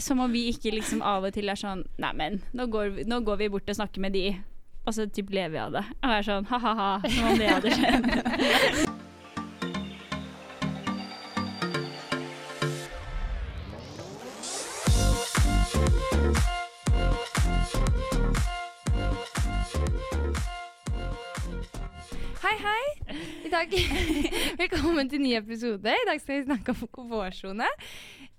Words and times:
som 0.00 0.20
om 0.20 0.32
vi 0.32 0.48
ikke 0.52 0.72
liksom 0.74 1.02
av 1.02 1.26
og 1.26 1.34
til 1.34 1.50
er 1.50 1.58
sånn 1.58 1.84
Neimen, 2.00 2.40
nå, 2.54 2.68
nå 3.08 3.20
går 3.26 3.40
vi 3.42 3.50
bort 3.52 3.70
og 3.70 3.78
snakker 3.78 4.02
med 4.04 4.14
de. 4.14 4.28
Og 4.86 4.94
så 4.94 5.08
typ 5.10 5.32
lever 5.34 5.52
vi 5.52 5.58
av 5.60 5.74
det. 5.74 5.84
Og 6.00 6.12
er 6.14 6.24
sånn 6.24 6.46
ha-ha-ha, 6.48 6.92
som 7.04 7.32
om 7.32 7.40
det 7.40 7.50
hadde 7.50 7.74
skjedd. 7.74 8.06
Hei, 22.38 22.54
hei. 22.62 22.84
I 23.44 23.52
dag, 23.52 23.76
velkommen 24.62 25.10
til 25.10 25.20
ny 25.20 25.34
episode. 25.36 25.92
I 25.92 26.08
dag 26.08 26.22
skal 26.22 26.38
vi 26.38 26.46
snakke 26.46 26.72
om 26.72 26.88
komfortsone. 26.92 27.68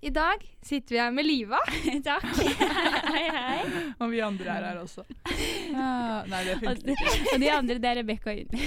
I 0.02 0.10
dag 0.10 0.44
sitter 0.64 0.96
vi 0.96 1.00
her 1.02 1.12
med 1.12 1.26
Liva. 1.28 1.60
Takk. 2.08 2.24
Hei, 2.24 3.24
hei. 3.36 3.64
Og 4.00 4.12
vi 4.14 4.22
andre 4.24 4.54
er 4.54 4.68
her 4.70 4.78
også. 4.84 5.04
Ah, 5.70 6.26
nei, 6.28 6.40
det 6.48 6.56
Og 6.56 6.62
funker 6.64 6.88
de, 6.88 6.94
og 7.34 7.42
de 7.44 7.50
andre, 7.54 7.76
det 7.78 7.90
er 7.90 8.00
Rebekka 8.00 8.32
og 8.32 8.40
Unni. 8.42 8.62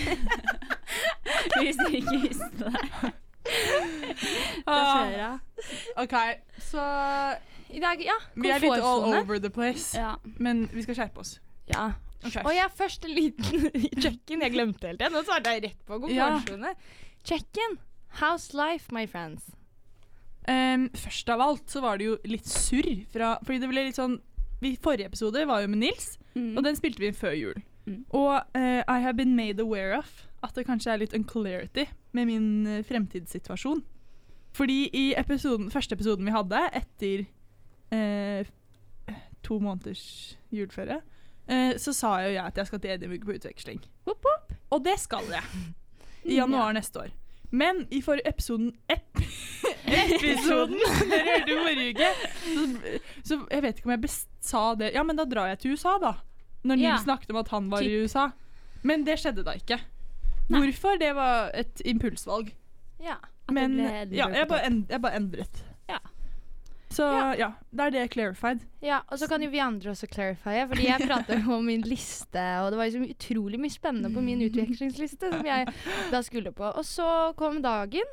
Hvis 1.57 1.81
du 1.81 1.97
ikke 1.99 2.15
visste 2.23 2.51
det. 2.61 3.11
Ah. 4.71 5.41
OK, 5.99 6.15
så 6.63 6.85
I 7.75 7.83
dag, 7.83 8.05
ja, 8.07 8.15
vi 8.37 8.53
er 8.55 8.63
litt 8.63 8.79
all 8.79 9.09
over 9.11 9.41
the 9.43 9.51
place. 9.51 9.99
Ja. 9.99 10.15
Men 10.39 10.69
vi 10.73 10.85
skal 10.87 11.01
skjerpe 11.01 11.25
oss. 11.25 11.35
Ja. 11.73 11.91
Okay. 12.23 12.45
Og 12.45 12.55
jeg 12.55 12.71
først 12.79 13.09
en 13.09 13.17
liten 13.19 13.67
check-in. 13.99 14.47
Jeg 14.47 14.55
glemte 14.55 14.93
helt 14.93 15.03
det. 15.03 15.11
Nå 15.13 15.25
svarte 15.27 15.57
jeg 15.57 15.65
rett 15.67 15.83
på 15.89 15.99
komfortsone. 16.05 16.77
Check-in. 17.27 17.81
How's 18.23 18.53
life, 18.55 18.95
my 18.95 19.09
friends? 19.11 19.51
Ehm, 20.51 20.89
først 20.99 21.29
av 21.31 21.41
alt 21.41 21.71
så 21.71 21.81
var 21.85 21.99
det 21.99 22.07
jo 22.09 22.17
litt 22.27 22.49
surr 22.51 23.05
fra 23.13 23.37
Fordi 23.47 23.61
det 23.63 23.69
ble 23.71 23.85
litt 23.87 23.99
sånn 23.99 24.17
vi, 24.63 24.73
Forrige 24.83 25.07
episode 25.07 25.45
var 25.47 25.61
jo 25.63 25.69
med 25.69 25.79
Nils, 25.79 26.19
Mm. 26.35 26.57
og 26.57 26.65
den 26.65 26.77
spilte 26.79 26.99
vi 27.03 27.09
inn 27.11 27.15
før 27.19 27.35
jul. 27.37 27.59
Mm. 27.87 28.05
Og 28.15 28.31
uh, 28.57 28.83
I 28.89 29.01
have 29.03 29.17
been 29.19 29.35
made 29.37 29.61
aware 29.61 29.99
of 29.99 30.27
at 30.43 30.55
det 30.55 30.65
kanskje 30.67 30.93
er 30.95 30.99
litt 31.03 31.13
unclarity 31.15 31.85
med 32.13 32.27
min 32.27 32.67
uh, 32.67 32.83
fremtidssituasjon. 32.83 33.83
Fordi 34.55 34.89
i 34.95 35.15
episoden, 35.19 35.69
første 35.71 35.93
episoden 35.95 36.25
vi 36.25 36.33
hadde 36.33 36.63
etter 36.73 37.25
uh, 37.93 38.45
to 39.43 39.59
måneders 39.61 40.39
juleferie, 40.51 41.01
så 41.77 41.93
sa 41.93 42.15
jo 42.23 42.31
jeg 42.33 42.45
at 42.47 42.57
jeg 42.57 42.67
skal 42.71 42.81
til 42.81 42.91
Edinburgh 42.95 43.27
på 43.27 43.35
utveksling. 43.37 43.81
Hopp, 44.07 44.25
hopp. 44.25 44.53
Og 44.71 44.85
det 44.87 44.95
skal 45.03 45.27
jeg. 45.29 45.43
I 46.25 46.37
januar 46.39 46.73
neste 46.73 47.01
år. 47.03 47.11
Men 47.53 47.83
i 47.93 48.01
forrige 48.05 48.29
episoden 48.33 48.71
ep 48.91 49.21
Episoden 49.93 50.79
dere 51.11 51.25
hørte 51.27 51.57
forrige 51.59 51.91
uke, 51.93 52.11
så, 52.43 52.63
så 53.29 53.39
jeg 53.51 53.65
vet 53.67 53.79
ikke 53.81 53.89
om 53.91 53.95
jeg 53.95 54.03
best 54.07 54.29
sa 54.43 54.63
det 54.79 54.93
Ja, 54.95 55.03
men 55.05 55.19
da 55.21 55.27
drar 55.29 55.51
jeg 55.53 55.59
til 55.63 55.75
USA, 55.77 55.99
da. 56.03 56.15
Når 56.65 56.79
Nils 56.81 56.87
Ja. 56.89 56.97
snakket 57.03 57.31
om 57.35 57.41
at 57.43 57.51
han 57.53 57.69
var 57.73 57.83
i 57.85 57.93
USA. 58.05 58.29
Men 58.83 59.05
det 59.07 59.19
skjedde 59.21 59.45
da 59.47 59.55
ikke. 59.59 59.79
Nei. 60.49 60.61
Hvorfor? 60.63 60.97
Det 60.99 61.13
var 61.15 61.51
et 61.55 61.83
impulsvalg. 61.85 62.53
Ja. 63.03 63.17
Men 63.51 63.77
ja, 64.15 64.29
jeg 64.33 64.49
bare 64.49 65.17
endret. 65.19 65.63
Ja. 65.91 65.99
Så 66.93 67.07
Ja. 67.09 67.29
ja, 67.39 67.49
da 67.73 67.87
er 67.89 67.95
det 67.95 68.03
clarified. 68.13 68.65
Ja, 68.85 69.01
og 69.09 69.19
så 69.19 69.29
kan 69.31 69.41
jo 69.43 69.49
vi 69.53 69.61
andre 69.65 69.91
også 69.95 70.07
clarify, 70.13 70.59
fordi 70.69 70.87
jeg 70.91 71.01
prater 71.11 71.47
om 71.49 71.65
min 71.65 71.81
liste, 71.89 72.43
og 72.63 72.73
det 72.75 72.79
var 72.81 72.91
så 72.93 73.01
utrolig 73.07 73.61
mye 73.63 73.73
spennende 73.73 74.11
på 74.13 74.21
min 74.25 74.43
utvekslingsliste 74.45 75.31
som 75.33 75.47
jeg 75.49 75.73
da 76.13 76.21
skulle 76.27 76.53
på. 76.53 76.69
Og 76.77 76.85
så 76.85 77.07
kom 77.39 77.63
dagen, 77.65 78.11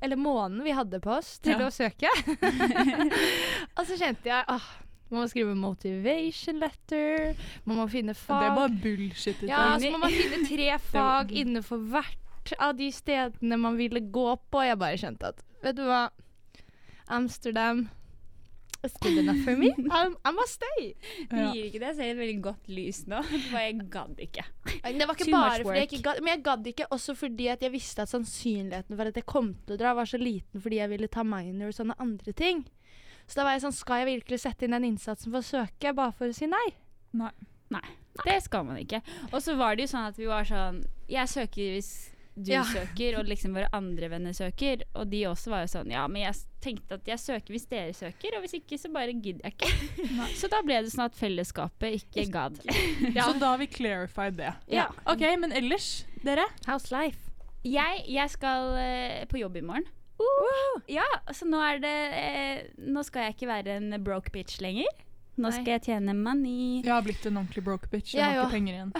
eller 0.00 0.16
måneden 0.16 0.64
vi 0.64 0.72
hadde 0.72 1.00
på 1.04 1.12
oss 1.18 1.34
til 1.44 1.58
Ja. 1.60 1.66
å 1.68 1.74
søke. 1.74 2.08
og 3.76 3.84
så 3.86 3.96
kjente 4.00 4.30
jeg 4.30 4.44
åh, 4.48 4.68
man 5.10 5.24
må 5.24 5.28
skrive 5.30 5.54
motivation 5.58 6.60
letter, 6.62 7.34
man 7.66 7.80
må 7.82 7.86
finne 7.90 8.14
Det 8.14 8.30
er 8.46 8.54
bare 8.56 8.70
bullshit. 8.82 9.42
Ja, 9.42 9.76
så 9.82 9.90
må 9.90 9.98
man 10.04 10.14
finne 10.14 10.44
tre 10.46 10.68
fag 10.92 11.32
innenfor 11.34 11.82
hvert 11.90 12.54
av 12.62 12.76
de 12.78 12.88
stedene 12.94 13.58
man 13.60 13.76
ville 13.78 14.00
gå 14.00 14.28
på. 14.50 14.62
Jeg 14.64 14.78
bare 14.80 14.96
kjente 15.00 15.32
at 15.34 15.42
Vet 15.60 15.76
du 15.76 15.82
hva? 15.84 16.06
Amsterdam 17.10 17.88
is 18.86 18.94
good 19.02 19.18
enough 19.20 19.42
for 19.44 19.56
me. 19.60 19.68
I'm, 19.98 20.14
I 20.24 20.30
must 20.32 20.54
stay. 20.60 20.94
Du 21.28 21.36
Ja. 21.36 21.50
gir 21.52 21.66
ikke 21.68 21.80
det. 21.82 21.88
Jeg 21.90 21.96
ser 21.98 22.10
et 22.14 22.20
veldig 22.20 22.36
godt 22.46 22.68
lys 22.72 23.02
nå. 23.10 23.20
Bare, 23.52 23.64
jeg 23.66 23.78
gadd 23.92 24.22
ikke. 24.24 24.44
Det 24.64 25.08
var 25.10 25.14
ikke 25.18 25.26
Too 25.28 25.34
bare 25.36 25.64
fordi 25.66 25.78
jeg 25.82 25.88
ikke 25.90 26.02
gadd, 26.06 26.20
men 26.24 26.32
jeg 26.32 26.42
gadd 26.46 26.70
ikke 26.72 26.86
også 26.96 27.14
fordi 27.18 27.48
at 27.52 27.62
jeg 27.66 27.74
visste 27.74 28.06
at 28.06 28.12
sannsynligheten 28.14 28.96
for 28.96 29.10
at 29.12 29.18
jeg 29.20 29.26
kom 29.28 29.50
til 29.66 29.76
å 29.76 29.80
dra, 29.82 29.92
var 29.98 30.08
så 30.08 30.20
liten 30.22 30.62
fordi 30.64 30.80
jeg 30.80 30.92
ville 30.94 31.10
ta 31.12 31.26
minor 31.26 31.68
og 31.74 31.76
sånne 31.76 31.98
andre 32.00 32.32
ting. 32.32 32.64
Så 33.28 33.36
da 33.38 33.44
var 33.46 33.54
jeg 33.58 33.66
sånn, 33.66 33.76
skal 33.76 34.00
jeg 34.02 34.08
virkelig 34.16 34.40
sette 34.42 34.64
inn 34.66 34.72
den 34.74 34.88
innsatsen 34.88 35.30
for 35.30 35.42
å 35.42 35.46
søke, 35.46 35.92
bare 35.94 36.16
for 36.16 36.32
å 36.32 36.34
si 36.34 36.48
nei? 36.50 36.64
nei? 37.12 37.30
Nei. 37.70 37.84
Det 38.24 38.40
skal 38.42 38.64
man 38.66 38.80
ikke. 38.80 38.98
Og 39.30 39.38
så 39.44 39.52
var 39.60 39.76
det 39.78 39.84
jo 39.84 39.92
sånn 39.92 40.08
at 40.08 40.16
vi 40.18 40.26
var 40.26 40.42
sånn 40.48 40.80
Jeg 41.06 41.28
søker 41.30 41.76
hvis 41.76 41.90
du 42.36 42.52
Ja. 42.52 42.62
søker, 42.64 43.18
og 43.18 43.26
liksom 43.26 43.54
våre 43.54 43.68
andre 43.72 44.08
venner 44.08 44.32
søker. 44.32 44.82
Og 44.94 45.10
de 45.10 45.24
også 45.28 45.50
var 45.50 45.64
jo 45.66 45.70
sånn 45.72 45.90
Ja, 45.90 46.06
men 46.08 46.22
jeg 46.22 46.34
tenkte 46.60 46.94
at 47.00 47.04
jeg 47.06 47.18
søker 47.18 47.52
hvis 47.54 47.66
dere 47.68 47.92
søker, 47.92 48.36
og 48.36 48.44
hvis 48.44 48.54
ikke, 48.60 48.78
så 48.78 48.92
bare 48.92 49.12
gidder 49.12 49.50
jeg 49.50 49.56
ikke. 49.58 49.72
Så 50.40 50.48
da 50.48 50.62
ble 50.62 50.80
det 50.82 50.92
sånn 50.92 51.04
at 51.08 51.16
fellesskapet 51.18 51.98
ikke 52.00 52.26
gadd. 52.32 52.60
Så 53.14 53.32
da 53.40 53.50
har 53.54 53.58
vi 53.58 53.66
clarified 53.66 54.36
det. 54.40 54.52
Ja. 54.68 54.88
OK, 55.06 55.20
men 55.40 55.52
ellers, 55.52 56.04
dere? 56.24 56.46
How's 56.66 56.90
life? 56.94 57.18
Jeg, 57.64 58.04
jeg 58.08 58.30
skal 58.32 58.70
uh, 58.78 59.24
på 59.28 59.40
jobb 59.42 59.56
i 59.60 59.64
morgen. 59.66 59.88
Uh 60.20 60.80
Ja, 60.88 61.04
så 61.32 61.46
nå 61.48 61.56
er 61.64 61.78
det 61.80 61.92
eh, 62.12 62.58
Nå 62.76 63.00
skal 63.06 63.22
jeg 63.24 63.34
ikke 63.38 63.48
være 63.48 63.76
en 63.78 63.94
broke 64.04 64.28
bitch 64.34 64.58
lenger. 64.60 64.88
Nå 65.40 65.48
Nei. 65.48 65.56
skal 65.56 65.70
jeg 65.72 65.82
tjene 65.86 66.12
money. 66.16 66.82
Jeg 66.84 66.92
har 66.92 67.04
blitt 67.06 67.24
en 67.30 67.38
ordentlig 67.40 67.62
broke 67.64 67.88
bitch. 67.88 68.12
Jeg 68.12 68.20
Jeg 68.20 68.36
har 68.36 68.42
ikke 68.44 68.52
penger 68.58 68.74
igjen. 68.74 68.90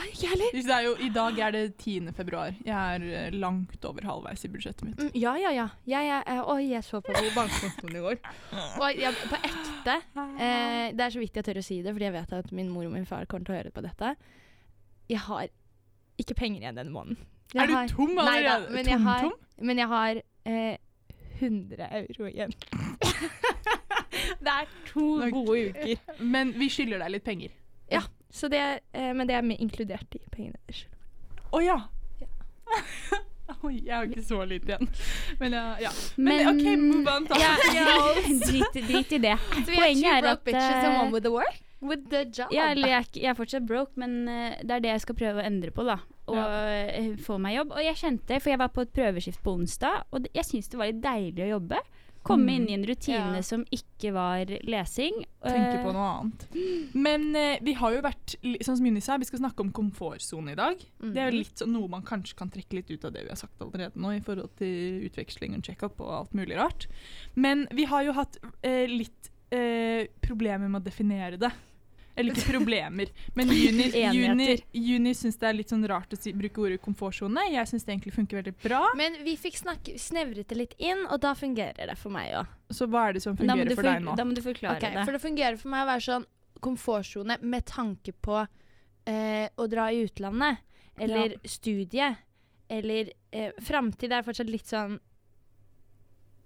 Det 0.55 0.73
er 0.77 0.85
jo, 0.87 0.93
I 1.05 1.09
dag 1.13 1.39
er 1.47 1.51
det 1.53 1.63
10. 1.77 2.13
februar. 2.17 2.55
Jeg 2.65 2.95
er 2.97 3.05
eh, 3.27 3.35
langt 3.37 3.85
over 3.85 4.07
halvveis 4.09 4.45
i 4.47 4.51
budsjettet 4.55 4.87
mitt. 4.89 4.97
Mm, 5.03 5.11
ja, 5.21 5.35
ja, 5.43 5.51
ja. 5.59 5.67
Jeg, 5.85 6.07
jeg, 6.09 6.23
jeg, 6.27 6.45
oi, 6.55 6.63
jeg 6.71 6.87
så 6.87 7.01
på 7.05 7.13
bankkontoen 7.37 7.99
i 8.01 8.05
går. 8.07 8.21
Og 8.81 9.03
jeg, 9.03 9.15
på 9.29 9.41
ekte. 9.51 9.97
Eh, 10.41 10.87
det 10.97 11.05
er 11.07 11.13
så 11.13 11.21
vidt 11.21 11.37
jeg 11.37 11.45
tør 11.51 11.61
å 11.61 11.67
si 11.67 11.81
det, 11.85 11.93
fordi 11.93 12.09
jeg 12.09 12.17
vet 12.17 12.33
at 12.41 12.53
min 12.57 12.73
mor 12.73 12.89
og 12.89 12.95
min 12.97 13.05
far 13.09 13.29
kommer 13.29 13.45
til 13.51 13.57
å 13.57 13.61
høre 13.61 13.75
på 13.77 13.85
dette. 13.85 14.15
Jeg 15.13 15.21
har 15.27 15.53
ikke 16.21 16.39
penger 16.41 16.65
igjen 16.65 16.81
denne 16.81 16.95
måneden. 16.95 17.21
Jeg 17.53 17.65
er 17.65 17.67
du 17.67 17.75
har- 17.75 17.89
tom 17.93 18.15
Nei 18.15 18.25
da, 18.25 18.57
allerede? 18.57 18.73
men 18.79 18.87
jeg 18.95 19.01
har, 19.05 19.21
tom? 19.27 19.67
men 19.69 19.79
jeg 19.85 19.89
har 19.91 20.23
eh, 20.47 20.77
100 21.41 21.89
euro 22.01 22.29
igjen. 22.33 22.53
det 24.45 24.57
er 24.57 24.71
to 24.91 25.09
gode 25.33 25.71
uker. 25.71 26.21
Men 26.21 26.55
vi 26.59 26.71
skylder 26.73 27.03
deg 27.05 27.17
litt 27.17 27.27
penger. 27.27 27.57
Ja, 27.91 28.05
så 28.31 28.49
det, 28.49 28.63
eh, 28.93 29.11
men 29.15 29.27
det 29.29 29.35
er 29.35 29.43
med 29.43 29.59
inkludert 29.61 30.15
i 30.15 30.23
pengene 30.31 30.59
Å 31.51 31.59
oh, 31.59 31.65
ja! 31.65 31.81
Ja. 32.21 32.29
Oi, 33.67 33.81
jeg 33.83 33.91
har 33.93 34.07
ikke 34.07 34.23
så 34.23 34.45
lite 34.47 34.71
igjen. 34.71 34.91
Men 35.41 35.57
ja. 35.57 35.65
ja. 35.83 35.91
Men, 36.17 36.29
Men- 36.31 36.51
OK, 36.53 36.69
move 36.79 37.17
on. 37.17 37.27
Ja, 37.41 37.51
drit, 38.47 38.79
drit 38.87 39.13
i 39.13 39.19
det. 39.19 39.35
Så 39.51 39.67
vi 39.67 39.77
Poenget 39.77 40.13
er 40.13 40.29
at, 40.31 40.45
bitches 40.47 40.79
and 40.79 40.95
eh, 40.95 41.01
one 41.01 41.13
with 41.13 41.27
the 41.27 41.33
work. 41.35 41.59
With 41.83 42.07
the 42.13 42.23
job. 42.29 42.53
Ja, 42.55 42.71
eller 42.71 42.93
jeg, 42.95 43.09
jeg 43.17 43.33
er 43.33 43.37
fortsatt 43.37 43.67
broke, 43.67 43.93
men 44.01 44.29
eh, 44.29 44.61
det 44.63 44.77
er 44.77 44.85
det 44.87 44.95
jeg 44.95 45.05
skal 45.07 45.19
prøve 45.19 45.43
å 45.43 45.49
endre 45.49 45.75
på, 45.75 45.85
da. 45.89 45.99
Og 46.31 46.39
ja. 46.39 47.03
få 47.25 47.41
meg 47.43 47.57
jobb. 47.59 47.75
Og 47.75 47.85
jeg 47.85 47.99
kjente, 47.99 48.39
for 48.39 48.55
jeg 48.55 48.63
var 48.63 48.71
på 48.71 48.87
et 48.87 48.95
prøveskift 48.95 49.43
på 49.43 49.57
onsdag, 49.59 50.05
og 50.15 50.31
jeg 50.31 50.47
syns 50.47 50.71
det 50.71 50.79
var 50.81 50.93
litt 50.93 51.03
deilig 51.03 51.49
å 51.49 51.53
jobbe. 51.57 51.83
Komme 52.23 52.45
Mm. 52.45 52.55
inn 52.57 52.69
i 52.69 52.75
en 52.75 52.85
rutine 52.85 53.37
Ja. 53.37 53.43
som 53.43 53.65
ikke 53.73 54.13
var 54.13 54.45
lesing. 54.69 55.25
Tenke 55.43 55.79
Eh, 55.79 55.85
på 55.85 55.93
noe 55.95 56.09
annet. 56.21 56.95
Men 56.95 57.35
eh, 57.35 57.59
vi 57.63 57.73
har 57.73 57.93
jo 57.95 58.03
vært 58.03 58.35
Sånn 58.63 58.77
som 58.77 58.85
Juni 58.87 59.01
sa, 59.01 59.17
vi 59.17 59.25
skal 59.25 59.39
snakke 59.41 59.61
om 59.61 59.71
komfortsone 59.73 60.53
i 60.53 60.55
dag. 60.55 60.77
Det 61.01 61.17
er 61.17 61.31
jo 61.31 61.39
litt 61.39 61.57
sånn 61.57 61.73
noe 61.73 61.89
man 61.89 62.03
kanskje 62.03 62.37
kan 62.37 62.51
trekke 62.51 62.75
litt 62.77 62.91
ut 62.91 63.05
av 63.07 63.13
det 63.13 63.23
vi 63.23 63.29
har 63.33 63.37
sagt 63.41 63.59
allerede 63.61 63.97
nå, 63.97 64.11
i 64.17 64.21
forhold 64.21 64.51
til 64.57 65.09
utveksling 65.09 65.55
og 65.57 65.63
check-up 65.63 65.99
og 66.01 66.09
alt 66.11 66.35
mulig 66.35 66.57
rart. 66.59 66.87
Men 67.37 67.67
vi 67.73 67.85
har 67.85 68.05
jo 68.05 68.13
hatt 68.13 68.37
eh, 68.63 68.87
litt 68.87 69.31
eh, 69.51 70.07
problemer 70.21 70.69
med 70.69 70.83
å 70.83 70.85
definere 70.85 71.39
det. 71.39 71.51
Eller 72.19 72.35
ikke 72.35 72.51
problemer, 72.57 73.11
men 73.39 73.53
Juni, 73.55 73.87
Juni, 74.17 74.49
Juni 74.75 75.13
syns 75.15 75.39
det 75.41 75.47
er 75.49 75.55
litt 75.57 75.71
sånn 75.73 75.87
rart 75.89 76.13
å 76.13 76.19
si, 76.19 76.33
bruke 76.37 76.65
ordet 76.65 76.81
komfortsone. 76.83 77.45
Jeg 77.53 77.71
syns 77.71 77.87
det 77.87 77.95
egentlig 77.95 78.15
funker 78.17 78.41
veldig 78.41 78.55
bra. 78.65 78.81
Men 78.99 79.21
vi 79.25 79.37
fikk 79.41 79.61
snakke, 79.61 79.95
snevret 80.01 80.51
det 80.51 80.59
litt 80.59 80.75
inn, 80.83 81.07
og 81.07 81.21
da 81.23 81.35
fungerer 81.39 81.93
det 81.93 81.97
for 82.01 82.13
meg 82.15 82.35
òg. 82.41 82.51
Så 82.75 82.89
hva 82.91 83.09
er 83.09 83.17
det 83.17 83.23
som 83.25 83.39
fungerer 83.39 83.75
for 83.75 83.87
deg 83.87 84.03
nå? 84.05 84.17
da 84.19 84.27
må 84.27 84.35
du 84.37 84.43
forklare 84.45 84.83
det. 84.83 85.05
For 85.05 85.17
det 85.17 85.23
fungerer 85.23 85.61
for 85.61 85.73
meg 85.73 85.87
å 85.87 85.91
være 85.93 86.07
sånn 86.09 86.27
komfortsone 86.61 87.39
med 87.41 87.65
tanke 87.71 88.13
på 88.13 88.41
eh, 89.09 89.47
å 89.57 89.69
dra 89.71 89.87
i 89.93 90.03
utlandet, 90.05 90.61
eller 91.01 91.39
studie, 91.49 92.11
eller 92.69 93.13
eh, 93.33 93.55
Framtid 93.65 94.13
er 94.13 94.27
fortsatt 94.27 94.51
litt 94.51 94.69
sånn 94.69 94.99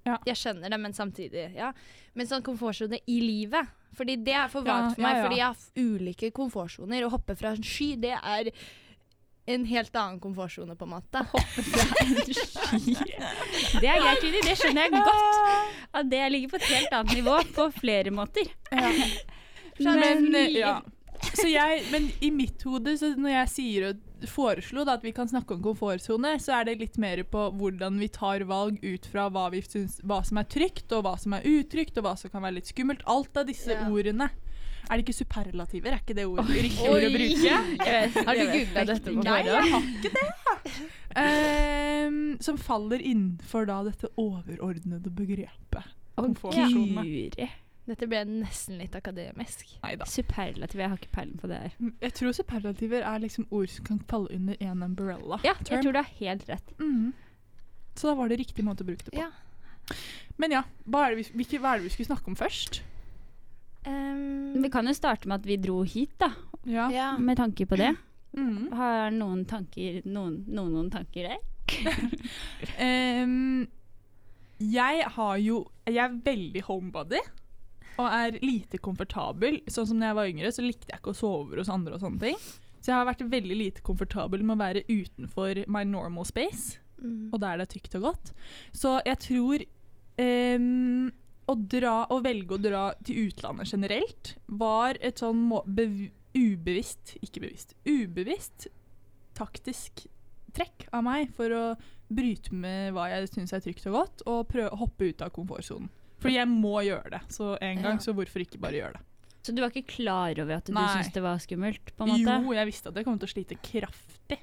Ja. 0.05 0.19
Jeg 0.29 0.37
skjønner 0.37 0.69
det, 0.69 0.79
men 0.79 0.93
samtidig, 0.93 1.49
ja. 1.57 1.71
Men 2.13 2.29
sånn 2.29 2.45
komfortsone 2.45 2.99
i 3.09 3.19
livet. 3.25 3.73
Fordi 3.97 4.17
det 4.27 4.35
er 4.37 4.49
for 4.53 4.67
Ja, 4.67 4.79
for 4.91 5.03
meg, 5.05 5.17
ja. 5.19 5.27
fordi 5.27 5.39
jeg 5.41 5.47
har 5.47 5.57
ulike 5.77 6.31
komfortsoner. 6.37 7.05
Å 7.07 7.13
hoppe 7.15 7.37
fra 7.39 7.55
en 7.55 7.63
sky, 7.65 7.95
det 8.01 8.15
er 8.17 8.51
en 9.55 9.65
helt 9.69 9.97
annen 10.01 10.21
komfortsone, 10.23 10.73
på 10.77 10.87
en 10.87 10.95
måte. 10.95 11.21
Det 13.81 13.89
er 13.91 14.01
greit, 14.01 14.23
Lini. 14.25 14.41
Det 14.47 14.57
skjønner 14.57 14.87
jeg 14.87 14.95
godt. 14.95 15.39
At 15.95 16.11
det 16.11 16.23
ligger 16.33 16.55
på 16.55 16.61
et 16.61 16.69
helt 16.71 16.97
annet 16.97 17.19
nivå 17.19 17.37
på 17.57 17.69
flere 17.77 18.13
måter. 18.15 18.49
Ja. 18.73 18.91
Men, 19.79 20.01
Men, 20.01 20.35
eh, 20.39 20.59
ja. 20.61 20.79
Så 21.35 21.49
jeg, 21.49 21.85
men 21.91 22.11
i 22.23 22.31
mitt 22.31 22.63
hode, 22.69 22.97
så 23.01 23.15
når 23.17 23.33
jeg 23.33 23.49
sier 23.53 23.87
og 23.91 24.01
foreslo 24.31 24.85
da, 24.85 24.95
at 24.99 25.05
vi 25.05 25.13
kan 25.13 25.29
snakke 25.31 25.55
om 25.57 25.63
komfortsone, 25.65 26.35
så 26.43 26.61
er 26.61 26.65
det 26.71 26.79
litt 26.81 26.99
mer 26.99 27.23
på 27.29 27.47
hvordan 27.59 27.99
vi 28.01 28.09
tar 28.09 28.45
valg 28.49 28.79
ut 28.85 29.07
fra 29.11 29.29
hva, 29.31 29.49
vi 29.53 29.61
syns, 29.63 30.01
hva 30.05 30.23
som 30.27 30.39
er 30.41 30.45
trygt, 30.51 30.93
og 30.93 31.05
hva 31.07 31.17
som 31.21 31.33
er 31.39 31.43
utrygt, 31.47 31.97
og 31.99 32.05
hva 32.07 32.15
som 32.21 32.31
kan 32.33 32.43
være 32.43 32.59
litt 32.61 32.71
skummelt. 32.73 33.03
Alt 33.07 33.37
av 33.37 33.47
disse 33.47 33.71
Ja. 33.73 33.89
ordene. 33.91 34.31
Er 34.91 34.99
det 35.01 35.07
ikke 35.07 35.17
superlativer? 35.17 35.95
Er 35.95 36.01
ikke 36.03 36.15
det 36.19 36.27
ordet, 36.29 36.45
riktig 36.61 36.89
ord 36.93 37.07
å 37.07 37.13
bruke? 37.15 37.55
Har 38.27 38.35
du 38.37 38.45
googla 38.53 38.83
dette 38.85 39.15
på 39.15 39.23
Nei, 39.25 39.39
jeg 39.47 39.71
har 39.73 39.81
ikke 39.81 40.11
det. 40.13 40.25
um, 41.17 42.37
som 42.45 42.59
faller 42.61 43.01
innenfor 43.01 43.67
da 43.71 43.79
dette 43.87 44.11
overordnede 44.21 45.09
begrepet. 45.15 45.89
Å, 46.15 46.23
Komfortsone. 46.23 47.03
guri. 47.03 47.49
Dette 47.85 48.07
ble 48.09 48.23
nesten 48.25 48.79
litt 48.81 48.95
akademisk. 48.97 49.67
Neida. 49.83 50.07
Superlativ. 50.09 50.81
Jeg 50.81 50.89
har 50.89 50.97
ikke 50.97 51.13
peiling 51.13 51.37
på 51.41 51.51
det 51.51 51.59
her. 51.61 51.75
Jeg 52.01 52.15
tror 52.17 52.33
superlativer 52.33 53.05
er 53.05 53.19
liksom 53.21 53.45
ord 53.51 53.69
som 53.69 53.85
kan 53.85 53.99
falle 54.09 54.31
under 54.33 54.55
én 54.57 54.85
umbrella. 54.87 55.39
Ja, 55.45 55.53
term. 55.61 55.75
jeg 55.77 55.85
tror 55.85 55.93
du 55.93 55.99
har 56.01 56.13
helt 56.21 56.49
rett. 56.49 56.73
Mhm. 56.81 57.13
Så 57.95 58.09
da 58.09 58.15
var 58.19 58.29
det 58.33 58.39
riktig 58.41 58.65
måte 58.67 58.83
å 58.83 58.89
bruke 58.89 59.05
det 59.05 59.13
på. 59.13 59.21
Ja. 59.21 59.29
Men 60.41 60.51
ja, 60.57 60.63
hva 60.89 61.05
er, 61.07 61.15
det 61.15 61.21
vi, 61.21 61.37
hvilke, 61.43 61.61
hva 61.63 61.75
er 61.75 61.79
det 61.83 61.91
vi 61.91 61.93
skulle 61.95 62.09
snakke 62.09 62.33
om 62.33 62.37
først? 62.41 62.81
Um, 63.87 64.63
Vi 64.65 64.71
kan 64.73 64.89
jo 64.89 64.95
starte 64.97 65.29
med 65.29 65.43
at 65.43 65.47
vi 65.47 65.59
dro 65.61 65.83
hit, 65.85 66.17
da. 66.19 66.31
Ja. 66.65 66.89
ja. 66.91 67.11
Med 67.21 67.37
tanke 67.37 67.67
på 67.69 67.77
det. 67.77 67.93
Mhm. 68.35 68.73
Har 68.75 69.13
noen 69.15 69.45
tanker 69.47 70.01
Noen, 70.11 70.41
noen, 70.49 70.73
noen 70.75 70.89
tanker 70.91 71.29
der? 71.29 71.39
um, 73.23 73.69
jeg 74.79 75.05
har 75.15 75.37
jo 75.39 75.61
Jeg 75.87 76.01
er 76.03 76.17
veldig 76.25 76.63
homebody. 76.67 77.21
Og 77.95 78.07
er 78.09 78.39
lite 78.43 78.81
komfortabel. 78.83 79.61
Sånn 79.71 79.89
som 79.91 80.01
når 80.01 80.11
jeg 80.11 80.19
var 80.19 80.31
yngre, 80.33 80.55
så 80.55 80.65
likte 80.65 80.91
jeg 80.91 81.03
ikke 81.03 81.15
å 81.15 81.19
sove 81.19 81.61
hos 81.61 81.73
andre. 81.73 81.95
og 81.95 82.03
sånne 82.03 82.23
ting. 82.23 82.39
Så 82.81 82.91
jeg 82.91 82.99
har 82.99 83.09
vært 83.09 83.27
veldig 83.33 83.57
lite 83.57 83.85
komfortabel 83.87 84.43
med 84.43 84.57
å 84.57 84.63
være 84.65 84.87
utenfor 84.91 85.63
my 85.73 85.85
normal 85.89 86.27
space. 86.29 86.81
Mm. 87.05 87.31
og 87.33 87.41
det 87.43 87.51
er 87.51 87.69
tykt 87.69 87.97
og 87.99 88.07
godt. 88.09 88.33
Så 88.73 88.97
jeg 89.05 89.21
tror 89.25 89.65
um, 90.21 91.11
å 91.51 91.57
dra, 91.75 91.97
å 92.09 92.21
velge 92.25 92.57
å 92.57 92.63
dra 92.63 92.85
til 93.05 93.29
utlandet 93.29 93.75
generelt 93.75 94.35
var 94.47 94.99
et 95.05 95.21
sånn 95.21 95.43
ubevisst, 96.35 97.17
ikke 97.23 97.45
bevisst, 97.45 97.77
ubevisst 97.85 98.69
taktisk 99.37 100.07
trekk 100.55 100.87
av 100.95 101.05
meg 101.07 101.35
for 101.35 101.53
å 101.53 101.65
bryte 102.15 102.55
med 102.55 102.95
hva 102.95 103.09
jeg 103.11 103.31
syns 103.33 103.55
er 103.57 103.63
trygt 103.65 103.87
og 103.91 103.99
godt, 103.99 104.25
og 104.31 104.49
prøve 104.51 104.71
å 104.71 104.81
hoppe 104.85 105.11
ut 105.11 105.25
av 105.25 105.33
komfortsonen. 105.35 105.91
Fordi 106.25 106.39
jeg 106.41 106.49
må 106.49 106.75
gjøre 106.89 107.11
det. 107.15 107.21
Så 107.37 107.53
en 107.61 107.83
gang, 107.85 107.99
Ja. 108.01 108.03
så 108.03 108.15
hvorfor 108.17 108.41
ikke 108.43 108.59
bare 108.65 108.79
gjøre 108.81 108.97
det? 108.97 109.03
Så 109.45 109.53
du 109.55 109.61
var 109.61 109.69
ikke 109.75 109.87
klar 109.93 110.39
over 110.41 110.57
at 110.57 110.65
du 110.65 110.73
Nei. 110.73 110.87
syntes 110.89 111.13
det 111.13 111.23
var 111.23 111.37
skummelt? 111.45 111.91
på 111.99 112.07
en 112.07 112.15
måte? 112.15 112.37
Jo, 112.47 112.53
jeg 112.57 112.67
visste 112.73 112.89
at 112.89 112.97
jeg 112.97 113.05
kom 113.05 113.19
til 113.21 113.29
å 113.29 113.33
slite 113.35 113.59
kraftig, 113.61 114.39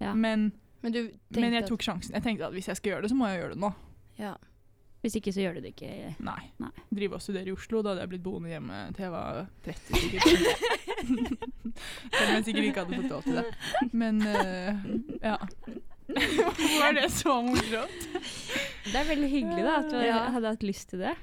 Ja. 0.00 0.12
men, 0.14 0.52
Men 0.82 0.92
du 0.92 1.10
men 1.34 1.52
jeg 1.52 1.66
tok 1.66 1.82
sjansen. 1.82 2.12
Jeg 2.14 2.22
tenkte 2.22 2.46
at 2.46 2.52
hvis 2.54 2.68
jeg 2.70 2.76
skal 2.78 2.92
gjøre 2.92 3.02
det, 3.02 3.10
så 3.10 3.16
må 3.18 3.26
jeg 3.32 3.40
gjøre 3.42 3.54
det 3.56 3.60
nå. 3.66 3.74
ja. 4.18 4.36
Hvis 5.02 5.14
ikke, 5.20 5.30
så 5.30 5.38
gjør 5.44 5.54
du 5.54 5.60
det 5.60 5.70
ikke. 5.76 6.16
Nei. 6.24 6.50
Nei. 6.58 6.70
Drive 6.90 7.14
og 7.14 7.20
studere 7.22 7.46
i 7.46 7.52
Oslo. 7.52 7.78
Da 7.84 7.92
hadde 7.92 8.00
jeg 8.00 8.08
blitt 8.10 8.22
boende 8.24 8.48
hjemme 8.50 8.78
til 8.96 9.04
jeg 9.04 9.12
var 9.12 9.46
30 9.62 10.00
sikkert. 10.02 10.24
Selv 12.16 12.26
om 12.26 12.32
jeg 12.34 12.44
sikkert 12.48 12.64
ikke 12.70 12.82
hadde 12.84 12.98
fått 13.02 13.12
lov 13.12 13.22
til 13.22 13.36
det. 13.38 13.92
Men 13.92 14.18
uh, 14.24 14.72
ja. 15.22 15.36
Var 16.08 16.92
det 17.00 17.08
så 17.12 17.40
morsomt? 17.42 18.08
Det 18.92 18.94
er 19.00 19.08
veldig 19.08 19.28
hyggelig 19.32 19.62
da, 19.66 19.72
at 19.82 19.88
du 19.90 19.96
Ja. 19.98 20.18
hadde 20.30 20.50
hatt 20.54 20.62
lyst 20.62 20.88
til 20.92 21.00
det. 21.02 21.14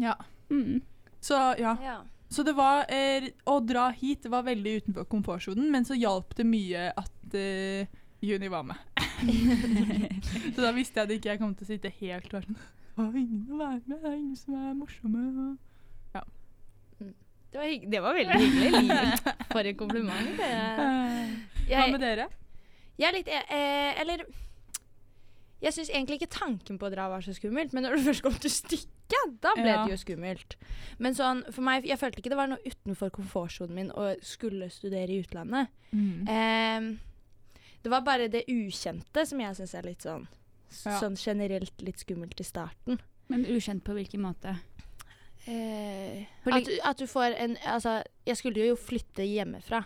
Ja. 0.00 0.14
Mm. 0.50 0.80
Så 1.20 1.34
ja. 1.58 1.72
ja. 1.82 1.96
Så 2.32 2.44
det 2.46 2.54
var 2.56 2.86
er, 2.88 3.26
Å 3.50 3.56
dra 3.66 3.88
hit 3.90 4.24
var 4.30 4.44
veldig 4.46 4.76
utenfor 4.82 5.08
komfortsonen, 5.10 5.66
men 5.74 5.84
så 5.84 5.94
hjalp 5.98 6.36
det 6.38 6.46
mye 6.46 6.86
at 6.96 7.34
uh, 7.34 7.82
Juni 8.22 8.48
var 8.48 8.62
med. 8.70 8.78
så 10.54 10.62
da 10.62 10.70
visste 10.76 11.02
jeg 11.02 11.08
at 11.08 11.14
ikke 11.18 11.32
jeg 11.34 11.40
kom 11.42 11.52
til 11.58 11.66
å 11.66 11.70
sitte 11.72 11.90
helt 11.98 12.30
og 12.30 12.38
være 12.38 12.46
sånn 12.48 12.62
Å, 13.02 13.04
ingen 13.18 13.44
å 13.50 13.58
være 13.60 13.82
med, 13.90 13.98
det 14.02 14.08
er 14.12 14.16
ingen 14.16 14.38
som 14.38 14.54
er 14.62 14.72
morsomme. 14.78 15.56
Det, 17.52 17.58
var 17.58 17.66
hygg- 17.68 17.90
det 17.92 18.00
var 18.00 18.14
veldig 18.16 18.38
hyggelig. 18.40 19.00
For 19.52 19.68
en 19.68 19.76
kompliment. 19.76 20.30
Det. 20.38 20.46
Eh, 20.48 21.74
Hva 21.74 21.82
med 21.92 22.00
dere? 22.00 22.30
Jeg 22.98 23.08
er 23.08 23.12
litt 23.16 23.28
e- 23.28 23.46
eh, 23.48 24.00
Eller 24.00 24.24
Jeg 25.62 25.72
syns 25.76 25.90
egentlig 25.90 26.18
ikke 26.20 26.34
tanken 26.38 26.78
på 26.78 26.86
å 26.88 26.90
dra 26.90 27.08
var 27.08 27.20
så 27.22 27.30
skummelt, 27.36 27.72
men 27.72 27.84
når 27.86 27.96
det 27.96 28.04
først 28.08 28.22
kom 28.24 28.34
til 28.34 28.50
stykket, 28.50 29.36
da 29.40 29.52
ble 29.54 29.66
Ja. 29.68 29.84
det 29.86 29.92
jo 29.94 30.00
skummelt. 30.00 30.56
Men 30.98 31.14
sånn, 31.14 31.44
for 31.52 31.62
meg, 31.62 31.86
jeg 31.86 31.98
følte 32.00 32.18
ikke 32.18 32.32
det 32.32 32.38
var 32.40 32.50
noe 32.50 32.58
utenfor 32.66 33.12
komfortsonen 33.14 33.74
min 33.76 33.90
å 33.94 34.08
skulle 34.26 34.66
studere 34.74 35.12
i 35.14 35.20
utlandet. 35.22 35.68
Mm. 35.92 36.26
Eh, 36.26 36.98
det 37.82 37.90
var 37.94 38.02
bare 38.02 38.26
det 38.28 38.44
ukjente 38.50 39.24
som 39.26 39.38
jeg 39.40 39.54
syns 39.60 39.74
er 39.78 39.82
litt 39.86 40.02
sånn 40.02 40.26
Ja. 40.86 40.98
Sånn 40.98 41.14
generelt 41.20 41.82
litt 41.84 41.98
skummelt 42.00 42.40
i 42.40 42.44
starten. 42.48 42.98
Men 43.28 43.44
ukjent 43.44 43.84
på 43.84 43.92
hvilken 43.94 44.22
måte? 44.24 44.56
Eh, 45.46 46.22
at, 46.46 46.68
at 46.84 46.98
du 46.98 47.06
får 47.10 47.34
en 47.36 47.56
Altså, 47.66 48.02
jeg 48.26 48.36
skulle 48.38 48.66
jo 48.66 48.76
flytte 48.78 49.24
hjemmefra. 49.26 49.84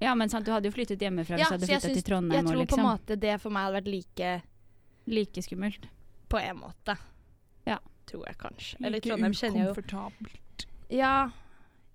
Ja, 0.00 0.14
men 0.16 0.30
sant, 0.32 0.46
du 0.46 0.52
hadde 0.52 0.68
jo 0.70 0.72
flyttet 0.72 1.02
hjemmefra 1.04 1.36
hvis 1.36 1.48
du 1.48 1.54
hadde 1.54 1.66
flytta 1.68 1.90
til 1.92 2.02
Trondheim 2.06 2.38
Jeg 2.38 2.46
tror 2.46 2.54
på 2.54 2.60
en 2.60 2.66
liksom. 2.66 2.86
måte 2.86 3.16
det 3.20 3.34
for 3.42 3.52
meg 3.52 3.66
hadde 3.66 3.76
vært 3.82 3.90
like 3.92 4.30
Like 5.10 5.42
skummelt. 5.44 5.86
på 6.30 6.38
en 6.40 6.56
måte. 6.62 6.96
Ja. 7.66 7.78
Tror 8.06 8.24
jeg 8.26 8.38
kanskje. 8.38 8.76
Eller 8.80 8.96
Like 8.98 9.08
Trondheim 9.10 9.32
kjenner 9.36 9.58
jeg 9.60 9.66
jo 9.66 9.72
ukomfortabelt. 9.74 10.66
Ja. 10.90 11.30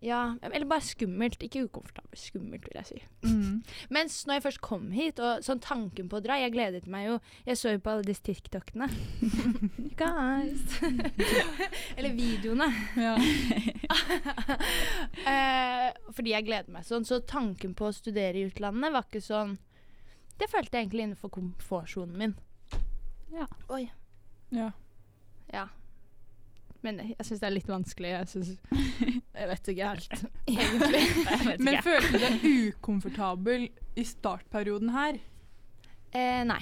Ja, 0.04 0.36
eller 0.42 0.66
bare 0.70 0.84
skummelt. 0.84 1.44
Ikke 1.44 1.64
ukomfortabelt. 1.66 2.20
Skummelt, 2.20 2.66
vil 2.68 2.78
jeg 2.78 2.86
si. 2.86 3.00
Mm. 3.24 3.64
Mens 3.90 4.18
når 4.28 4.38
jeg 4.38 4.44
først 4.46 4.62
kom 4.66 4.90
hit, 4.94 5.20
og 5.24 5.46
sånn 5.46 5.62
tanken 5.64 6.10
på 6.12 6.20
å 6.20 6.24
dra 6.24 6.38
Jeg 6.42 6.54
gledet 6.54 6.86
meg 6.92 7.08
jo 7.08 7.16
Jeg 7.48 7.58
så 7.58 7.74
jo 7.74 7.82
på 7.82 7.94
alle 7.94 8.06
disse 8.06 8.26
TikTokene. 8.28 8.90
Guys. 10.02 10.66
eller 11.98 12.18
videoene. 12.18 12.70
Ja. 13.00 13.16
eh, 15.32 15.88
fordi 16.12 16.36
jeg 16.36 16.48
gleder 16.50 16.76
meg 16.76 16.88
sånn. 16.88 17.08
Så 17.08 17.22
tanken 17.26 17.74
på 17.78 17.90
å 17.90 17.96
studere 17.96 18.42
i 18.42 18.50
utlandet 18.50 18.94
var 18.94 19.08
ikke 19.08 19.24
sånn 19.24 19.56
Det 20.36 20.52
følte 20.52 20.78
jeg 20.78 20.86
egentlig 20.86 21.08
innenfor 21.08 21.32
komfortsonen 21.34 22.20
min. 22.20 22.38
Ja. 23.34 23.48
Oi. 23.74 23.88
ja. 24.54 24.70
Ja. 25.54 25.68
Men 26.86 27.00
jeg, 27.02 27.16
syns 27.26 27.42
det 27.42 27.48
er 27.50 27.54
litt 27.56 27.70
vanskelig. 27.72 28.12
Jeg 28.14 28.28
synes, 28.32 28.50
Jeg 29.40 29.48
vet 29.52 29.70
ikke 29.74 29.90
helt, 29.92 30.26
egentlig. 30.48 31.04
Men 31.66 31.80
følte 31.84 32.12
du 32.14 32.24
deg 32.24 32.46
ukomfortabel 32.76 33.66
i 34.00 34.06
startperioden 34.08 34.92
her? 34.96 35.18
Eh, 36.16 36.44
nei. 36.48 36.62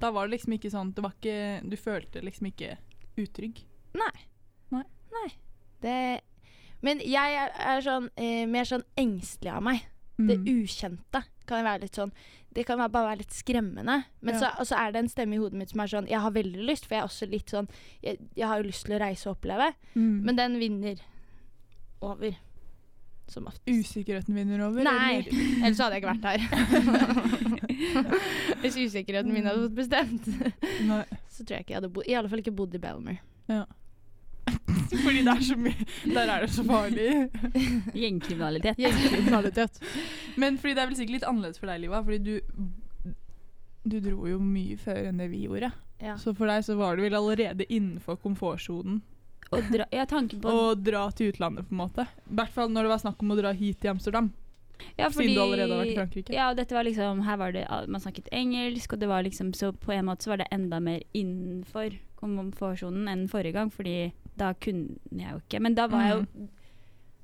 Da 0.00 0.10
var 0.12 0.26
det 0.26 0.36
liksom 0.36 0.56
ikke 0.56 0.70
sånn 0.72 0.90
det 0.96 1.04
var 1.04 1.14
ikke, 1.16 1.36
Du 1.70 1.76
følte 1.80 2.20
liksom 2.24 2.48
ikke 2.50 2.74
utrygg? 3.22 3.62
Nei. 3.96 4.14
Nei. 4.74 4.82
Nei. 5.14 5.28
Det 5.80 5.94
Men 6.84 7.00
jeg 7.00 7.36
er, 7.40 7.54
er 7.76 7.80
sånn 7.84 8.10
eh, 8.20 8.42
mer 8.50 8.66
sånn 8.68 8.84
engstelig 9.00 9.52
av 9.54 9.62
meg. 9.64 9.84
Det 10.16 10.36
Mm. 10.40 10.46
ukjente 10.64 11.20
kan 11.46 11.64
være 11.64 11.80
litt 11.86 11.94
sånn 11.98 12.12
Det 12.56 12.64
kan 12.66 12.78
bare 12.78 12.90
være 13.10 13.18
litt 13.20 13.34
skremmende. 13.36 14.04
Men 14.24 14.34
Ja. 14.40 14.50
så, 14.64 14.76
er 14.78 14.92
det 14.92 14.98
en 15.02 15.08
stemme 15.12 15.34
i 15.36 15.38
hodet 15.38 15.58
mitt 15.60 15.70
som 15.70 15.80
er 15.80 15.86
sånn 15.92 16.08
Jeg 16.08 16.20
har 16.20 16.30
veldig 16.32 16.64
lyst, 16.66 16.86
for 16.86 16.94
jeg 16.96 17.02
er 17.02 17.08
også 17.10 17.28
litt 17.30 17.50
sånn 17.52 17.68
Jeg, 18.02 18.18
jeg 18.36 18.46
har 18.48 18.56
jo 18.62 18.68
lyst 18.68 18.86
til 18.86 18.96
å 18.96 19.00
reise 19.00 19.28
og 19.28 19.36
oppleve, 19.36 19.74
Mm. 19.94 20.22
men 20.24 20.36
den 20.36 20.58
vinner 20.58 20.96
over. 22.02 22.36
Som 23.28 23.46
ofte. 23.50 23.60
Usikkerheten 23.66 24.34
vinner 24.36 24.60
over? 24.68 24.84
Nei. 24.84 25.16
eller? 25.26 25.32
Ellers 25.66 25.78
hadde 25.82 25.96
jeg 25.96 26.02
ikke 26.02 26.14
vært 26.14 26.26
her. 26.30 26.40
Hvis 28.62 28.76
usikkerheten 28.78 29.32
min 29.34 29.44
hadde 29.48 29.64
fått 29.66 29.74
bestemt, 29.80 30.26
Nei. 30.86 31.02
så 31.28 31.42
tror 31.44 31.56
jeg 31.58 31.64
ikke 31.66 31.74
jeg 31.74 31.80
hadde 31.80 31.90
bodd 31.96 32.06
I 32.06 32.14
alle 32.20 32.30
fall 32.30 32.42
ikke 32.44 32.54
bodd 32.56 32.74
i 32.78 32.78
Belmer. 32.78 33.18
Fordi 35.04 35.22
det 35.26 35.32
er 35.32 35.42
så 35.42 35.56
mye 35.58 35.86
Der 36.14 36.30
er 36.30 36.44
det 36.44 36.50
så 36.54 36.64
farlig. 36.66 37.06
Gjengkriminalitet. 38.02 38.78
Gjengkriminalitet. 38.80 39.80
Men 40.40 40.58
fordi 40.58 40.74
det 40.76 40.82
er 40.82 40.90
vel 40.90 40.98
sikkert 40.98 41.16
litt 41.18 41.26
annerledes 41.28 41.60
for 41.62 41.70
deg, 41.70 41.82
Liva. 41.82 42.02
Fordi 42.06 42.18
du 42.22 43.12
Du 43.86 43.98
dro 44.02 44.26
jo 44.30 44.38
mye 44.42 44.76
før 44.82 45.10
enn 45.10 45.20
det 45.22 45.28
vi 45.32 45.44
gjorde. 45.46 45.70
Ja. 46.02 46.16
Så 46.20 46.34
for 46.36 46.50
deg 46.50 46.64
så 46.66 46.76
var 46.78 46.96
du 46.96 47.04
vel 47.06 47.14
allerede 47.16 47.64
innenfor 47.72 48.18
komfortsonen 48.20 48.98
Å 49.54 49.60
dra, 49.70 49.86
ja, 49.94 50.04
dra 50.04 51.04
til 51.14 51.30
utlandet, 51.30 51.68
på 51.68 51.72
en 51.76 51.78
måte. 51.84 52.04
I 52.26 52.34
hvert 52.40 52.52
fall 52.52 52.72
når 52.74 52.84
det 52.86 52.90
var 52.90 53.00
snakk 53.04 53.22
om 53.22 53.30
å 53.32 53.38
dra 53.38 53.52
hit 53.56 53.78
til 53.80 53.92
Amsterdam. 53.94 54.32
ja, 54.98 55.08
Siden 55.08 55.34
du 55.38 55.40
allerede 55.40 55.72
har 55.72 55.84
vært 55.84 55.92
i 55.94 55.96
Frankrike. 55.96 56.34
Ja, 56.34 56.50
og 56.50 56.58
dette 56.58 56.74
var 56.76 56.84
liksom 56.84 57.22
Her 57.24 57.38
var 57.40 57.54
det 57.54 57.64
Man 57.88 58.02
snakket 58.02 58.28
engelsk, 58.32 58.92
og 58.92 59.00
det 59.00 59.08
var 59.08 59.22
liksom 59.24 59.54
Så 59.54 59.72
på 59.72 59.94
en 59.94 60.04
måte 60.10 60.26
så 60.26 60.34
var 60.34 60.42
det 60.42 60.50
enda 60.52 60.80
mer 60.80 61.00
innenfor 61.14 61.96
komfortsonen 62.20 63.08
enn 63.08 63.26
forrige 63.30 63.56
gang, 63.56 63.70
fordi 63.72 64.12
da 64.36 64.52
kunne 64.54 64.98
jeg 65.10 65.32
jo 65.32 65.40
ikke 65.42 65.60
Men 65.64 65.76
da 65.78 65.86
var 65.90 66.06
jeg 66.06 66.16
jo 66.18 66.46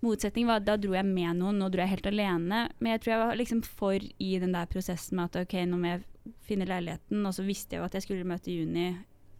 motsetning 0.02 0.48
var 0.48 0.60
at 0.60 0.66
da 0.66 0.76
dro 0.80 0.96
jeg 0.96 1.06
med 1.06 1.38
noen, 1.38 1.60
nå 1.60 1.68
dro 1.70 1.82
jeg 1.84 1.94
helt 1.94 2.08
alene. 2.10 2.64
Men 2.82 2.94
jeg 2.94 3.02
tror 3.02 3.12
jeg 3.12 3.22
var 3.22 3.38
liksom 3.38 3.62
for 3.62 3.94
i 4.02 4.30
den 4.42 4.54
der 4.56 4.70
prosessen 4.70 5.18
med 5.18 5.30
at 5.30 5.44
ok, 5.44 5.56
nå 5.70 5.78
må 5.78 5.92
jeg 5.92 6.34
finne 6.46 6.66
leiligheten, 6.68 7.22
og 7.26 7.34
så 7.36 7.46
visste 7.46 7.76
jeg 7.76 7.82
jo 7.82 7.88
at 7.88 7.96
jeg 7.96 8.06
skulle 8.06 8.26
møte 8.28 8.54
Juni, 8.54 8.88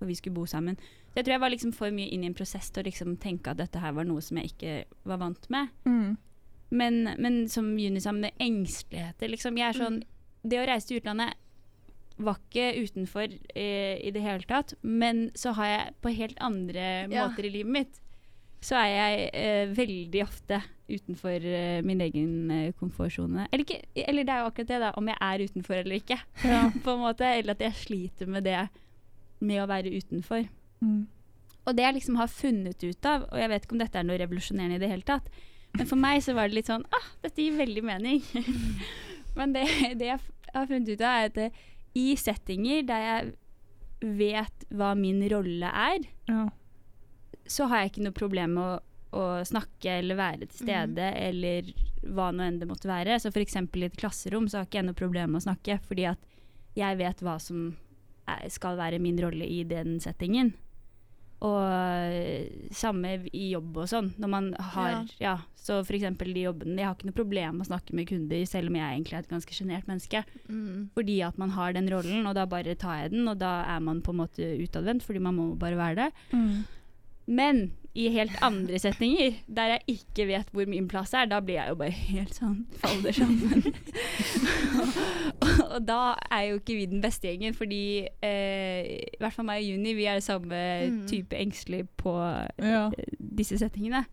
og 0.01 0.07
vi 0.07 0.19
skulle 0.19 0.37
bo 0.39 0.47
sammen. 0.51 0.79
Så 1.11 1.21
jeg 1.21 1.27
tror 1.27 1.37
jeg 1.37 1.45
var 1.45 1.53
liksom 1.53 1.75
for 1.77 1.95
mye 1.95 2.11
inn 2.15 2.25
i 2.25 2.31
en 2.31 2.37
prosess 2.37 2.71
til 2.71 2.83
å 2.83 2.89
liksom 2.89 3.17
tenke 3.23 3.53
at 3.53 3.61
dette 3.61 3.83
her 3.83 3.95
var 3.97 4.07
noe 4.09 4.23
som 4.25 4.39
jeg 4.41 4.55
ikke 4.55 4.77
var 5.11 5.21
vant 5.23 5.51
med. 5.53 5.75
Mm. 5.85 6.15
Men, 6.73 7.03
men 7.21 7.43
som 7.53 7.69
Juni 7.79 8.01
sa, 8.01 8.15
med 8.17 8.33
engsteligheter, 8.41 9.29
liksom. 9.29 9.59
Jeg 9.61 9.69
er 9.69 9.77
sånn 9.77 10.03
Det 10.43 10.59
å 10.59 10.65
reise 10.67 10.89
til 10.89 10.99
utlandet 10.99 11.37
var 12.25 12.39
ikke 12.41 12.85
utenfor 12.85 13.27
eh, 13.55 13.99
i 14.03 14.13
det 14.15 14.23
hele 14.25 14.47
tatt, 14.49 14.75
men 14.83 15.29
så 15.39 15.55
har 15.59 15.71
jeg 15.71 15.95
på 16.03 16.15
helt 16.17 16.41
andre 16.41 16.87
Ja. 17.11 17.29
måter 17.29 17.47
i 17.47 17.53
livet 17.53 17.73
mitt 17.73 18.01
så 18.63 18.79
er 18.79 18.91
jeg 18.93 19.31
eh, 19.35 19.73
veldig 19.75 20.21
ofte 20.23 20.61
utenfor 20.87 21.47
eh, 21.51 21.81
min 21.83 22.03
egen 22.05 22.35
eh, 22.55 22.75
komfortsone. 22.79 23.49
Eller, 23.51 23.65
ikke, 23.65 23.81
eller 24.05 24.27
det 24.27 24.35
er 24.35 24.43
jo 24.43 24.51
akkurat 24.51 24.71
det, 24.71 24.81
da, 24.85 24.91
om 25.01 25.09
jeg 25.11 25.19
er 25.29 25.45
utenfor 25.49 25.79
eller 25.81 25.99
ikke. 25.99 26.19
på 26.85 26.95
en 26.95 27.03
måte, 27.03 27.27
Eller 27.27 27.57
at 27.57 27.65
jeg 27.67 27.81
sliter 27.81 28.31
med 28.31 28.47
det 28.47 28.61
med 29.43 29.63
å 29.63 29.67
være 29.67 29.91
utenfor. 29.97 30.47
Mm. 30.83 31.09
Og 31.67 31.77
det 31.79 31.87
jeg 31.87 31.97
liksom 31.99 32.21
har 32.21 32.31
funnet 32.31 32.85
ut 32.85 33.09
av, 33.09 33.27
og 33.31 33.43
jeg 33.43 33.51
vet 33.51 33.67
ikke 33.67 33.75
om 33.75 33.83
dette 33.83 33.99
er 33.99 34.07
noe 34.07 34.21
revolusjonerende 34.23 34.79
i 34.79 34.83
det 34.83 34.91
hele 34.91 35.07
tatt, 35.07 35.27
men 35.73 35.89
for 35.89 35.99
meg 35.99 36.23
så 36.23 36.35
var 36.37 36.51
det 36.51 36.59
litt 36.59 36.69
sånn 36.69 36.85
ah, 36.93 37.07
dette 37.25 37.43
gir 37.43 37.59
veldig 37.59 37.83
mening. 37.87 38.23
men 39.39 39.55
det, 39.57 39.67
det 39.99 40.11
jeg 40.11 40.23
har 40.53 40.69
funnet 40.71 40.91
ut 40.93 41.03
av, 41.03 41.19
er 41.19 41.31
at 41.31 41.39
eh, 41.49 41.63
i 41.99 42.15
settinger 42.17 42.83
der 42.89 43.03
jeg 43.07 43.33
vet 44.19 44.65
hva 44.75 44.95
min 44.99 45.21
rolle 45.31 45.69
er, 45.69 46.07
Ja. 46.29 46.49
så 47.47 47.67
har 47.69 47.83
jeg 47.83 47.93
ikke 47.93 48.05
noe 48.09 48.17
problem 48.17 48.55
med 48.57 48.65
å, 48.65 48.81
å 49.13 49.25
snakke 49.47 49.99
eller 50.01 50.17
være 50.19 50.47
til 50.49 50.65
stede, 50.65 51.11
eller 51.15 51.69
hva 52.03 52.31
nå 52.35 52.43
enn 52.47 52.59
det 52.59 52.67
måtte 52.71 52.89
være. 52.91 53.19
Så 53.21 53.31
f.eks. 53.31 53.57
i 53.61 53.85
et 53.87 53.97
klasserom 54.01 54.49
så 54.49 54.59
har 54.59 54.67
ikke 54.67 54.81
jeg 54.81 54.89
noe 54.89 54.99
problem 54.99 55.31
med 55.35 55.43
å 55.43 55.47
snakke, 55.47 55.79
fordi 55.87 56.07
at 56.11 56.19
jeg 56.75 56.97
vet 56.99 57.21
hva 57.23 57.37
som 57.39 57.77
er, 58.27 58.49
skal 58.49 58.77
være 58.81 58.99
min 59.03 59.21
rolle 59.21 59.45
i 59.47 59.63
den 59.69 59.99
settingen. 60.01 60.55
Og 61.43 61.59
øh, 61.67 62.69
samme 62.75 63.17
i 63.35 63.49
jobb 63.51 63.81
og 63.83 63.89
sånn. 63.91 64.13
Når 64.23 64.31
man 64.31 64.51
har 64.73 65.09
Ja, 65.21 65.37
så 65.59 65.81
f.eks. 65.83 66.07
de 66.19 66.45
jobbene 66.45 66.79
Jeg 66.79 66.87
har 66.87 66.97
ikke 66.97 67.09
noe 67.11 67.19
problem 67.19 67.59
med 67.59 67.67
å 67.67 67.71
snakke 67.73 67.97
med 67.99 68.09
kunder, 68.11 68.45
selv 68.47 68.71
om 68.71 68.79
jeg 68.79 68.97
egentlig 68.97 69.19
er 69.19 69.25
et 69.27 69.33
ganske 69.33 69.57
sjenert 69.57 69.91
menneske. 69.91 70.23
Mm. 70.47 70.91
Fordi 70.95 71.19
at 71.27 71.39
man 71.43 71.55
har 71.57 71.75
den 71.75 71.91
rollen, 71.91 72.27
og 72.31 72.37
da 72.39 72.47
bare 72.51 72.79
tar 72.79 73.05
jeg 73.05 73.15
den, 73.17 73.27
og 73.31 73.41
da 73.43 73.61
er 73.75 73.83
man 73.83 74.03
på 74.05 74.15
en 74.15 74.23
måte 74.23 74.53
utadvendt, 74.63 75.07
fordi 75.07 75.23
man 75.23 75.39
må 75.39 75.49
bare 75.59 75.81
være 75.81 75.99
det. 76.05 76.11
Mm. 76.33 76.63
Men 77.27 77.63
i 77.95 78.07
helt 78.09 78.33
andre 78.43 78.79
settinger, 78.81 79.35
der 79.47 79.75
jeg 79.75 79.81
ikke 79.99 80.25
vet 80.31 80.49
hvor 80.53 80.65
min 80.67 80.87
plass 80.89 81.13
er, 81.13 81.27
da 81.29 81.41
blir 81.45 81.59
jeg 81.59 81.69
jo 81.69 81.75
bare 81.77 81.91
helt 81.93 82.35
sånn 82.39 82.63
faller 82.81 83.13
sammen. 83.13 83.67
og, 85.43 85.61
og 85.75 85.87
da 85.89 85.99
er 86.33 86.47
jo 86.49 86.55
ikke 86.61 86.77
vi 86.79 86.87
den 86.89 87.03
beste 87.05 87.29
gjengen, 87.29 87.55
fordi 87.55 87.83
eh, 88.25 88.81
i 89.13 89.21
hvert 89.21 89.37
fall 89.37 89.45
meg 89.49 89.61
og 89.63 89.69
Juni, 89.75 89.93
vi 89.99 90.09
er 90.09 90.21
samme 90.25 90.63
Mm. 90.83 91.07
type 91.09 91.37
engstelig 91.37 91.85
på 92.01 92.13
Ja. 92.59 92.87
eh, 92.97 93.13
disse 93.19 93.59
settingene. 93.61 94.05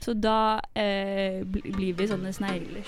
Så 0.00 0.14
da 0.14 0.60
eh, 0.78 1.42
bl 1.44 1.72
blir 1.74 1.94
vi 1.98 2.06
sånne 2.06 2.30
snegler. 2.32 2.86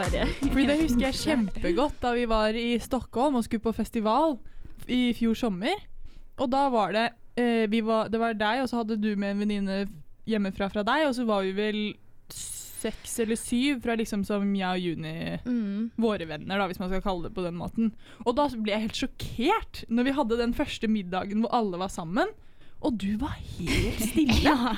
Bare 0.00 0.26
Fordi 0.50 0.66
det 0.70 0.78
husker 0.82 1.06
jeg 1.08 1.20
kjempegodt 1.22 2.00
da 2.02 2.12
vi 2.16 2.26
var 2.30 2.56
i 2.58 2.68
Stockholm 2.82 3.38
og 3.40 3.46
skulle 3.46 3.64
på 3.68 3.74
festival 3.76 4.38
i 4.90 5.10
fjor 5.16 5.36
sommer. 5.38 5.76
Og 6.40 6.48
da 6.50 6.66
var 6.72 6.94
det 6.96 7.06
eh, 7.38 7.66
vi 7.70 7.82
var, 7.86 8.08
Det 8.10 8.20
var 8.20 8.34
deg, 8.38 8.62
og 8.64 8.70
så 8.70 8.80
hadde 8.82 8.96
du 9.00 9.12
med 9.16 9.34
en 9.36 9.42
venninne 9.44 9.80
hjemmefra 10.30 10.68
fra 10.72 10.82
deg, 10.86 11.06
og 11.08 11.14
så 11.16 11.24
var 11.28 11.42
vi 11.46 11.52
vel 11.56 11.80
seks 12.80 13.18
eller 13.20 13.36
syv 13.36 13.82
fra 13.84 13.92
liksom 13.98 14.22
som 14.24 14.44
jeg 14.56 14.68
og 14.68 14.80
Juni 14.80 15.14
Mm. 15.44 15.90
våre 16.00 16.24
venner, 16.28 16.56
da, 16.60 16.66
hvis 16.70 16.78
man 16.80 16.88
skal 16.88 17.02
kalle 17.04 17.26
det 17.28 17.34
på 17.36 17.42
den 17.44 17.58
måten. 17.60 17.90
Og 18.24 18.36
da 18.38 18.46
ble 18.54 18.72
jeg 18.72 18.86
helt 18.86 19.00
sjokkert 19.02 19.82
når 19.92 20.06
vi 20.08 20.14
hadde 20.16 20.38
den 20.40 20.54
første 20.56 20.88
middagen 20.88 21.42
hvor 21.44 21.52
alle 21.58 21.80
var 21.80 21.92
sammen. 21.92 22.30
Og 22.80 22.94
du 22.96 23.10
var 23.20 23.34
helt 23.36 23.98
stille. 24.00 24.36
ja. 24.48 24.74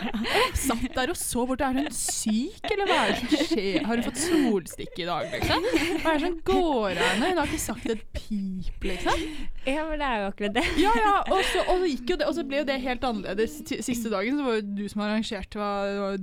satt 0.58 0.88
der 0.96 1.12
og 1.12 1.18
så 1.18 1.44
bort. 1.46 1.60
Er 1.62 1.76
hun 1.76 1.86
syk, 1.94 2.64
eller 2.66 2.88
hva 2.90 2.96
er 3.04 3.12
det 3.12 3.18
som 3.20 3.50
skjer? 3.52 3.84
Har 3.86 4.00
hun 4.00 4.06
fått 4.08 4.22
solstikke 4.24 5.04
i 5.04 5.06
dag, 5.06 5.28
liksom? 5.30 5.66
Hva 6.02 6.14
er 6.14 6.18
det 6.18 6.24
som 6.24 6.38
går 6.48 6.88
av 6.90 7.04
henne? 7.04 7.30
Hun 7.30 7.40
har 7.40 7.50
ikke 7.52 7.62
sagt 7.62 7.86
et 7.94 8.02
pip, 8.16 8.86
liksom. 8.88 9.26
Ja, 9.68 9.84
men 9.86 10.02
det 10.02 10.08
er 10.08 10.24
jo 10.24 10.30
akkurat 10.32 10.56
det. 10.58 10.64
Ja, 10.82 10.94
ja, 10.98 11.12
og 11.28 11.44
så, 11.52 11.62
og 11.62 11.84
så 11.86 12.16
det, 12.16 12.26
og 12.26 12.34
så 12.34 12.46
ble 12.48 12.62
jo 12.62 12.68
det 12.72 12.78
helt 12.82 13.06
annerledes. 13.06 13.60
Siste 13.70 14.10
dagen 14.10 14.40
så 14.40 14.48
var 14.48 14.58
det 14.58 14.74
du 14.80 14.82
som 14.90 15.04
arrangerte 15.06 15.68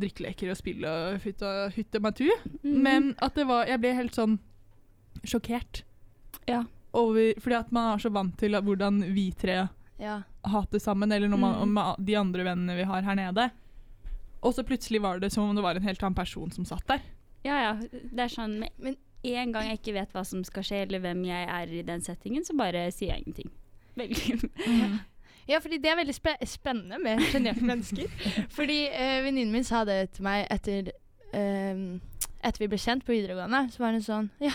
drikkeleker 0.02 0.52
og 0.52 0.60
spill 0.60 0.84
og 0.90 1.24
hytte, 1.24 1.54
hytte 1.78 2.04
meg. 2.04 2.20
Mm. 2.64 2.76
Men 2.84 3.14
at 3.24 3.38
det 3.38 3.46
var 3.48 3.70
Jeg 3.70 3.80
ble 3.80 3.94
helt 3.96 4.18
sånn 4.18 4.36
sjokkert. 5.28 5.84
Ja. 6.50 6.66
Over, 6.98 7.38
fordi 7.40 7.56
at 7.56 7.72
man 7.76 7.94
er 7.94 8.04
så 8.04 8.12
vant 8.12 8.36
til 8.40 8.58
at 8.58 8.66
hvordan 8.66 9.00
vi 9.14 9.30
tre 9.38 9.68
Ja. 10.00 10.22
Hatt 10.46 10.72
det 10.72 10.82
sammen, 10.82 11.12
eller 11.12 11.28
noe 11.28 11.40
man, 11.40 11.56
Mm. 11.68 11.74
med 11.74 12.06
de 12.06 12.16
andre 12.16 12.44
vennene 12.44 12.76
vi 12.78 12.84
har 12.84 13.02
her 13.02 13.16
nede. 13.16 13.50
Og 14.42 14.54
så 14.56 14.64
plutselig 14.64 15.02
var 15.02 15.20
det 15.20 15.32
som 15.34 15.50
om 15.50 15.56
det 15.56 15.64
var 15.64 15.76
en 15.76 15.84
helt 15.84 16.02
annen 16.04 16.16
person 16.16 16.52
som 16.52 16.66
satt 16.66 16.86
der. 16.88 17.02
Ja, 17.44 17.58
ja. 17.62 17.74
Det 17.92 18.20
er 18.20 18.28
sånn 18.32 18.60
Men- 18.80 18.98
en 19.24 19.52
gang 19.52 19.68
jeg 19.68 19.80
ikke 19.82 19.94
vet 19.94 20.14
hva 20.14 20.26
som 20.26 20.44
skal 20.46 20.64
skje, 20.64 20.82
eller 20.88 21.00
hvem 21.00 21.26
jeg 21.26 21.48
er 21.50 21.68
i 21.68 21.82
den 21.84 22.00
settingen, 22.02 22.46
så 22.46 22.56
bare 22.56 22.90
sier 22.92 23.16
jeg 23.16 23.24
ingenting. 23.26 23.52
Veldig. 23.98 25.00
Ja, 25.50 25.60
fordi 25.60 25.80
det 25.82 25.90
er 25.92 25.96
veldig 25.98 26.14
spe 26.16 26.36
spennende 26.46 27.00
med 27.04 27.20
sjenerte 27.32 27.62
mennesker. 27.66 28.08
fordi 28.58 28.88
eh, 28.94 29.22
venninnen 29.26 29.52
min 29.52 29.64
sa 29.64 29.84
det 29.84 30.14
til 30.14 30.24
meg 30.24 30.48
etter 30.50 30.92
eh, 31.34 32.00
Etter 32.42 32.60
vi 32.60 32.68
ble 32.72 32.78
kjent 32.80 33.04
på 33.04 33.12
videregående, 33.12 33.66
så 33.74 33.80
var 33.80 33.92
hun 33.92 34.02
sånn 34.06 34.30
Ja, 34.40 34.54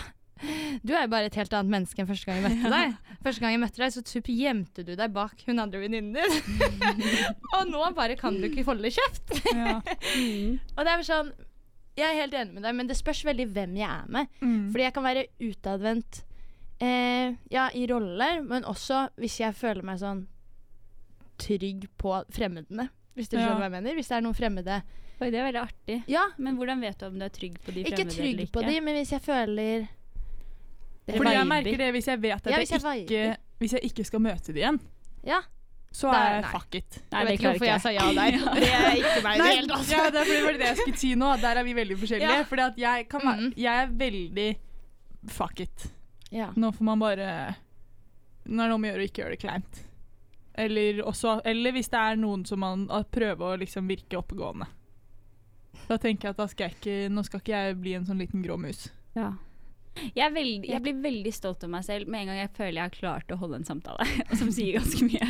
du 0.85 0.91
er 0.93 1.05
jo 1.05 1.11
bare 1.13 1.29
et 1.29 1.35
helt 1.39 1.53
annet 1.55 1.71
menneske 1.71 2.01
enn 2.03 2.09
første 2.09 2.27
gang 2.27 2.41
jeg 2.41 2.49
møtte 2.51 2.71
deg. 2.73 2.95
Første 3.23 3.41
gang 3.43 3.53
jeg 3.55 3.61
møtte 3.63 3.81
deg, 3.81 3.93
så 3.95 4.01
typ 4.05 4.27
gjemte 4.33 4.83
du 4.85 4.91
deg 4.99 5.13
bak 5.15 5.43
hun 5.47 5.61
andre 5.63 5.79
venninnen 5.79 6.13
din. 6.17 6.67
Og 7.55 7.69
nå 7.71 7.85
bare 7.95 8.17
kan 8.19 8.35
du 8.35 8.47
ikke 8.49 8.65
holde 8.67 8.91
kjeft. 8.91 9.31
Ja. 9.55 9.79
Mm. 10.19 10.59
Og 10.75 10.81
det 10.83 10.91
er 10.93 11.05
sånn 11.07 11.31
Jeg 11.95 12.09
er 12.09 12.19
helt 12.19 12.33
enig 12.35 12.57
med 12.57 12.65
deg, 12.67 12.75
men 12.75 12.87
det 12.91 12.97
spørs 12.99 13.23
veldig 13.23 13.47
hvem 13.55 13.77
jeg 13.79 13.87
er 13.87 14.09
med. 14.11 14.27
Mm. 14.43 14.65
Fordi 14.73 14.83
jeg 14.83 14.93
kan 14.97 15.05
være 15.07 15.25
utadvendt 15.47 16.21
eh, 16.83 17.31
ja, 17.55 17.69
i 17.71 17.85
roller, 17.87 18.41
men 18.43 18.67
også 18.67 19.05
hvis 19.15 19.39
jeg 19.39 19.55
føler 19.55 19.87
meg 19.87 20.01
sånn 20.03 20.25
trygg 21.39 21.87
på 21.99 22.11
fremmedene. 22.35 22.89
Hvis 23.15 23.29
du 23.31 23.37
Ja. 23.37 23.45
skjønner 23.45 23.61
hva 23.63 23.67
jeg 23.69 23.75
mener? 23.77 23.95
Hvis 23.95 24.07
det 24.11 24.17
er 24.17 24.21
noen 24.27 24.35
fremmede 24.35 24.81
Oi, 25.15 25.29
det 25.31 25.39
er 25.39 25.45
veldig 25.47 25.61
artig. 25.61 25.95
Ja, 26.11 26.25
Men 26.37 26.57
hvordan 26.59 26.81
vet 26.83 26.99
du 26.99 27.05
om 27.07 27.13
du 27.19 27.23
er 27.23 27.29
trygg 27.31 27.53
på 27.63 27.71
de 27.71 27.85
fremmede? 27.85 28.01
ikke 28.03 28.11
trygg 28.11 28.33
eller 28.33 28.49
på 28.51 28.63
de, 28.67 28.79
men 28.83 28.97
hvis 28.99 29.13
jeg 29.15 29.21
føler 29.23 29.85
Fordi 31.05 31.33
jeg 31.35 31.47
merker 31.47 31.77
det 31.77 31.91
hvis 31.93 32.07
jeg 32.09 32.21
vet 32.21 32.39
at 32.47 32.51
Ja, 32.51 32.57
hvis 32.57 32.71
jeg 32.71 33.01
ikke, 33.05 33.37
hvis 33.61 33.73
jeg 33.77 33.83
ikke 33.91 34.05
skal 34.05 34.19
møte 34.25 34.53
det 34.53 34.61
igjen, 34.63 34.79
Ja. 35.23 35.41
så 35.93 36.09
er 36.11 36.41
jeg 36.41 36.45
fuck 36.51 36.75
it. 36.75 36.97
Nei, 37.11 37.19
jeg 37.19 37.27
vet 37.27 37.39
ikke 37.39 37.51
hvorfor 37.51 37.65
jeg 37.69 37.81
sa 37.81 37.89
ja 37.93 38.05
der. 38.13 38.37
Det 38.61 38.69
er 38.73 38.95
ikke 38.99 39.23
meg 39.23 39.37
Nei, 39.37 39.51
ja, 39.91 40.09
det 40.09 40.23
var 40.43 40.57
det 40.57 40.65
jeg 40.71 40.77
skulle 40.81 40.97
si 40.97 41.11
nå. 41.15 41.29
Der 41.41 41.55
er 41.61 41.63
vi 41.63 41.73
veldig 41.77 41.97
forskjellige. 42.01 42.37
Ja. 42.39 42.43
Fordi 42.49 42.81
jeg, 42.81 43.07
kan 43.09 43.21
være, 43.23 43.41
Mhm. 43.41 43.53
jeg 43.57 43.83
er 43.83 43.87
veldig 43.87 44.49
fuck 45.29 45.59
it. 45.59 45.91
Ja. 46.31 46.49
Nå 46.55 46.71
får 46.73 46.83
man 46.83 46.99
bare 46.99 47.55
Nå 48.47 48.61
er 48.63 48.67
det 48.67 48.73
om 48.75 48.83
å 48.83 48.89
gjøre 48.91 49.01
å 49.01 49.05
ikke 49.09 49.21
gjøre 49.23 49.29
det 49.37 49.39
kleint. 49.41 49.79
Eller, 50.57 50.99
også, 51.03 51.41
eller 51.45 51.71
hvis 51.71 51.89
det 51.89 51.99
er 51.99 52.15
noen 52.15 52.45
som 52.45 52.59
man 52.59 52.87
prøver 53.11 53.55
å 53.55 53.57
liksom 53.59 53.87
virke 53.89 54.17
oppegående. 54.17 54.67
Da 55.89 55.97
tenker 55.97 56.29
jeg 56.29 56.35
at 56.39 56.49
skal 56.51 56.69
ikke, 56.69 57.09
nå 57.11 57.23
skal 57.25 57.39
ikke 57.41 57.55
jeg 57.57 57.75
bli 57.81 57.93
en 57.97 58.05
sånn 58.05 58.19
liten 58.21 58.43
grå 58.45 58.55
mus. 58.57 58.87
Ja. 59.15 59.33
Jeg, 60.15 60.33
veldig, 60.35 60.69
jeg 60.69 60.81
blir 60.83 60.97
veldig 61.01 61.31
stolt 61.33 61.63
av 61.63 61.69
meg 61.71 61.83
selv 61.87 62.07
med 62.11 62.21
en 62.21 62.27
gang 62.33 62.37
jeg 62.41 62.49
føler 62.57 62.75
jeg 62.81 62.83
har 62.89 62.95
klart 62.95 63.31
å 63.31 63.37
holde 63.39 63.55
en 63.61 63.67
samtale. 63.67 64.05
Som 64.39 64.51
sier 64.51 64.75
ganske 64.79 65.05
mye. 65.07 65.27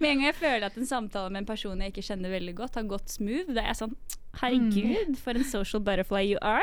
Med 0.00 0.08
en 0.10 0.18
gang 0.18 0.24
jeg 0.28 0.34
føler 0.40 0.66
at 0.66 0.76
en 0.76 0.86
samtale 0.90 1.30
med 1.30 1.44
en 1.44 1.46
person 1.52 1.80
jeg 1.84 1.92
ikke 1.94 2.06
kjenner 2.10 2.30
veldig 2.34 2.54
godt, 2.58 2.74
har 2.80 2.88
gått 2.90 3.08
smooth, 3.14 3.52
da 3.54 3.62
er 3.62 3.70
jeg 3.72 3.80
sånn 3.84 3.94
Herregud, 4.38 5.16
for 5.18 5.34
en 5.34 5.44
social 5.48 5.80
butterfly 5.82 6.20
you 6.28 6.38
are! 6.42 6.62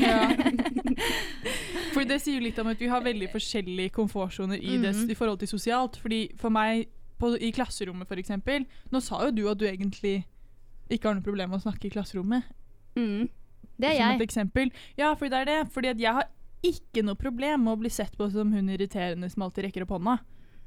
Ja. 0.00 0.30
For 1.92 2.06
det 2.08 2.18
sier 2.24 2.38
jo 2.40 2.44
litt 2.46 2.58
om 2.62 2.70
at 2.72 2.80
vi 2.80 2.88
har 2.90 3.02
veldig 3.04 3.28
forskjellige 3.34 3.92
komfortsoner 3.94 4.56
i, 4.58 4.78
det, 4.80 4.94
Mhm. 4.96 5.10
i 5.12 5.14
forhold 5.14 5.38
til 5.42 5.48
sosialt. 5.50 5.96
Fordi 6.00 6.30
for 6.40 6.50
meg 6.50 6.88
på, 7.20 7.34
i 7.38 7.52
klasserommet 7.52 8.08
for 8.08 8.16
eksempel, 8.16 8.64
Nå 8.90 9.00
sa 9.02 9.20
jo 9.26 9.30
du 9.30 9.48
at 9.50 9.58
du 9.58 9.66
egentlig 9.68 10.24
ikke 10.90 11.08
har 11.08 11.14
noe 11.14 11.22
problem 11.22 11.50
med 11.50 11.60
å 11.60 11.62
snakke 11.68 11.86
i 11.86 11.90
klasserommet. 11.90 12.42
Mm. 12.96 13.28
Det 13.78 13.88
er 13.88 13.96
som 13.96 14.08
jeg. 14.10 14.20
et 14.20 14.26
eksempel. 14.28 14.72
Ja, 14.98 15.14
fordi 15.14 15.30
det 15.30 15.38
er 15.40 15.44
det. 15.44 15.72
Fordi 15.72 15.88
at 15.88 16.00
jeg 16.00 16.12
har 16.12 16.26
ikke 16.62 17.02
noe 17.04 17.18
problem 17.18 17.64
med 17.66 17.74
å 17.74 17.80
bli 17.82 17.90
sett 17.90 18.16
på 18.18 18.28
som 18.30 18.52
hun 18.54 18.70
irriterende 18.70 19.28
som 19.30 19.42
alltid 19.46 19.66
rekker 19.68 19.86
opp 19.86 19.96
hånda. 19.96 20.18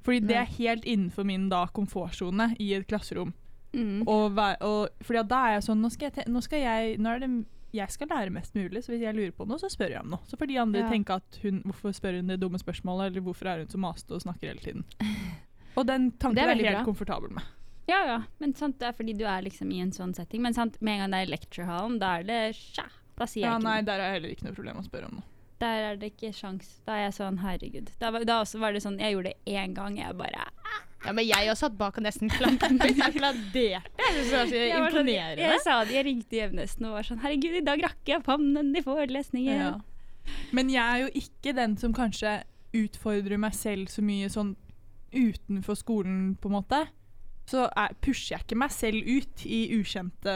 Fordi 0.06 0.22
det 0.30 0.38
er 0.38 0.52
helt 0.60 0.86
innenfor 0.86 1.26
min 1.26 1.48
da 1.50 1.64
komfortsone 1.74 2.52
i 2.62 2.74
et 2.78 2.86
klasserom. 2.88 3.34
Mm. 3.76 4.04
Og, 4.08 4.38
og, 4.64 5.04
fordi 5.04 5.20
at 5.20 5.30
da 5.32 5.40
er 5.48 5.58
jeg 5.58 5.66
sånn 5.66 5.82
nå 5.84 5.90
skal 5.92 6.12
jeg, 6.12 6.30
nå 6.32 6.40
skal 6.46 6.62
jeg 6.64 6.94
Nå 7.02 7.10
er 7.12 7.24
det 7.26 7.30
jeg 7.76 7.92
skal 7.92 8.08
lære 8.08 8.32
mest 8.32 8.54
mulig, 8.56 8.86
så 8.86 8.94
hvis 8.94 9.02
jeg 9.04 9.16
lurer 9.18 9.34
på 9.36 9.44
noe, 9.50 9.60
så 9.60 9.68
spør 9.68 9.98
jeg 9.98 10.00
om 10.06 10.14
noe. 10.14 10.24
Så 10.30 10.38
får 10.40 10.48
de 10.48 10.60
andre 10.62 10.86
Ja. 10.86 10.92
tenke 10.94 11.18
at 11.20 11.40
hun 11.44 11.62
Hvorfor 11.66 11.92
spør 11.92 12.16
hun 12.22 12.32
det 12.32 12.40
dumme 12.40 12.62
spørsmålet, 12.62 13.10
eller 13.12 13.26
hvorfor 13.26 13.50
er 13.52 13.58
hun 13.66 13.68
så 13.68 13.82
masete 13.82 14.16
og 14.16 14.24
snakker 14.24 14.48
hele 14.54 14.64
tiden? 14.64 14.86
Og 15.76 15.84
den 15.90 16.12
tanken 16.12 16.40
er 16.40 16.54
er, 16.54 16.56
jeg 16.56 16.64
jeg 16.64 16.72
bra. 16.72 16.78
helt 16.78 16.88
komfortabel 16.88 17.34
med. 17.36 17.44
Ja, 17.90 18.00
ja. 18.08 18.20
Men 18.40 18.54
sant, 18.56 18.80
det 18.80 18.88
er 18.88 18.94
fordi 18.96 19.14
du 19.14 19.26
er 19.28 19.42
liksom 19.44 19.72
i 19.76 19.82
en 19.84 19.92
sånn 19.92 20.16
setting. 20.16 20.42
Men 20.42 20.56
sant, 20.56 20.80
med 20.80 20.96
en 20.96 21.00
gang 21.04 21.12
det 21.12 21.20
er 21.26 21.32
lecture-hallen, 21.34 22.00
da 22.00 22.14
er 22.22 22.24
det 22.24 22.56
sja. 22.56 22.86
Da 23.20 23.28
sier 23.28 23.44
jeg 23.44 23.50
Ja, 23.50 23.58
ikke 23.60 23.68
nei, 23.68 23.82
der 23.82 24.00
er 24.00 24.14
heller 24.16 24.32
ikke 24.32 24.48
noe 24.48 24.56
problem 24.56 24.80
å 24.80 24.86
spørre 24.88 25.10
om 25.10 25.20
noe. 25.20 25.28
Der 25.60 25.86
er 25.92 25.96
det 25.96 26.10
ikke 26.14 26.34
sjans. 26.36 26.82
Da 26.86 26.98
er 26.98 27.06
jeg 27.06 27.14
sånn, 27.16 27.38
herregud. 27.40 27.90
Da, 28.02 28.10
var- 28.12 28.26
da 28.28 28.42
også 28.44 28.60
var 28.60 28.74
det 28.76 28.82
sånn, 28.84 28.98
jeg 29.00 29.14
gjorde 29.16 29.32
det 29.32 29.54
én 29.56 29.74
gang, 29.78 29.96
jeg 29.98 30.18
bare 30.20 30.48
Ja, 31.06 31.12
men 31.14 31.24
jeg 31.28 31.48
også 31.52 31.68
satt 31.70 31.78
bak 31.78 31.98
og 32.00 32.04
nesten 32.04 32.30
klappet. 32.34 32.80
Jeg 32.82 32.98
applauderte. 33.06 33.70
Jeg 33.70 34.16
det 34.16 34.24
var 34.32 34.48
så 34.50 34.56
Jeg 34.58 34.72
sånn- 34.74 34.88
imponerende. 34.90 35.42
Jeg 35.46 35.60
sa 35.62 35.76
det, 35.86 35.94
jeg 35.94 36.06
ringte 36.08 36.36
Jevnesten 36.40 36.86
og 36.90 36.96
var 36.98 37.04
sånn, 37.06 37.20
herregud, 37.22 37.56
i 37.60 37.62
dag 37.68 37.84
rakk 37.86 38.10
jeg 38.10 38.24
pannen 38.26 38.72
i 38.76 38.82
forelesningen. 38.82 39.60
Ja. 39.60 39.80
Men 40.52 40.70
jeg 40.74 40.82
er 40.82 41.04
jo 41.06 41.12
ikke 41.22 41.54
den 41.56 41.78
som 41.78 41.94
kanskje 41.94 42.40
utfordrer 42.74 43.38
meg 43.40 43.54
selv 43.54 43.88
så 43.94 44.02
mye 44.02 44.28
sånn 44.34 44.56
utenfor 45.14 45.78
skolen, 45.78 46.36
på 46.42 46.50
en 46.50 46.58
måte. 46.58 46.82
Så 47.46 47.68
er, 47.78 47.94
pusher 48.02 48.34
jeg 48.36 48.48
ikke 48.48 48.58
meg 48.58 48.72
selv 48.74 49.06
ut 49.06 49.46
i 49.46 49.60
ukjente 49.78 50.34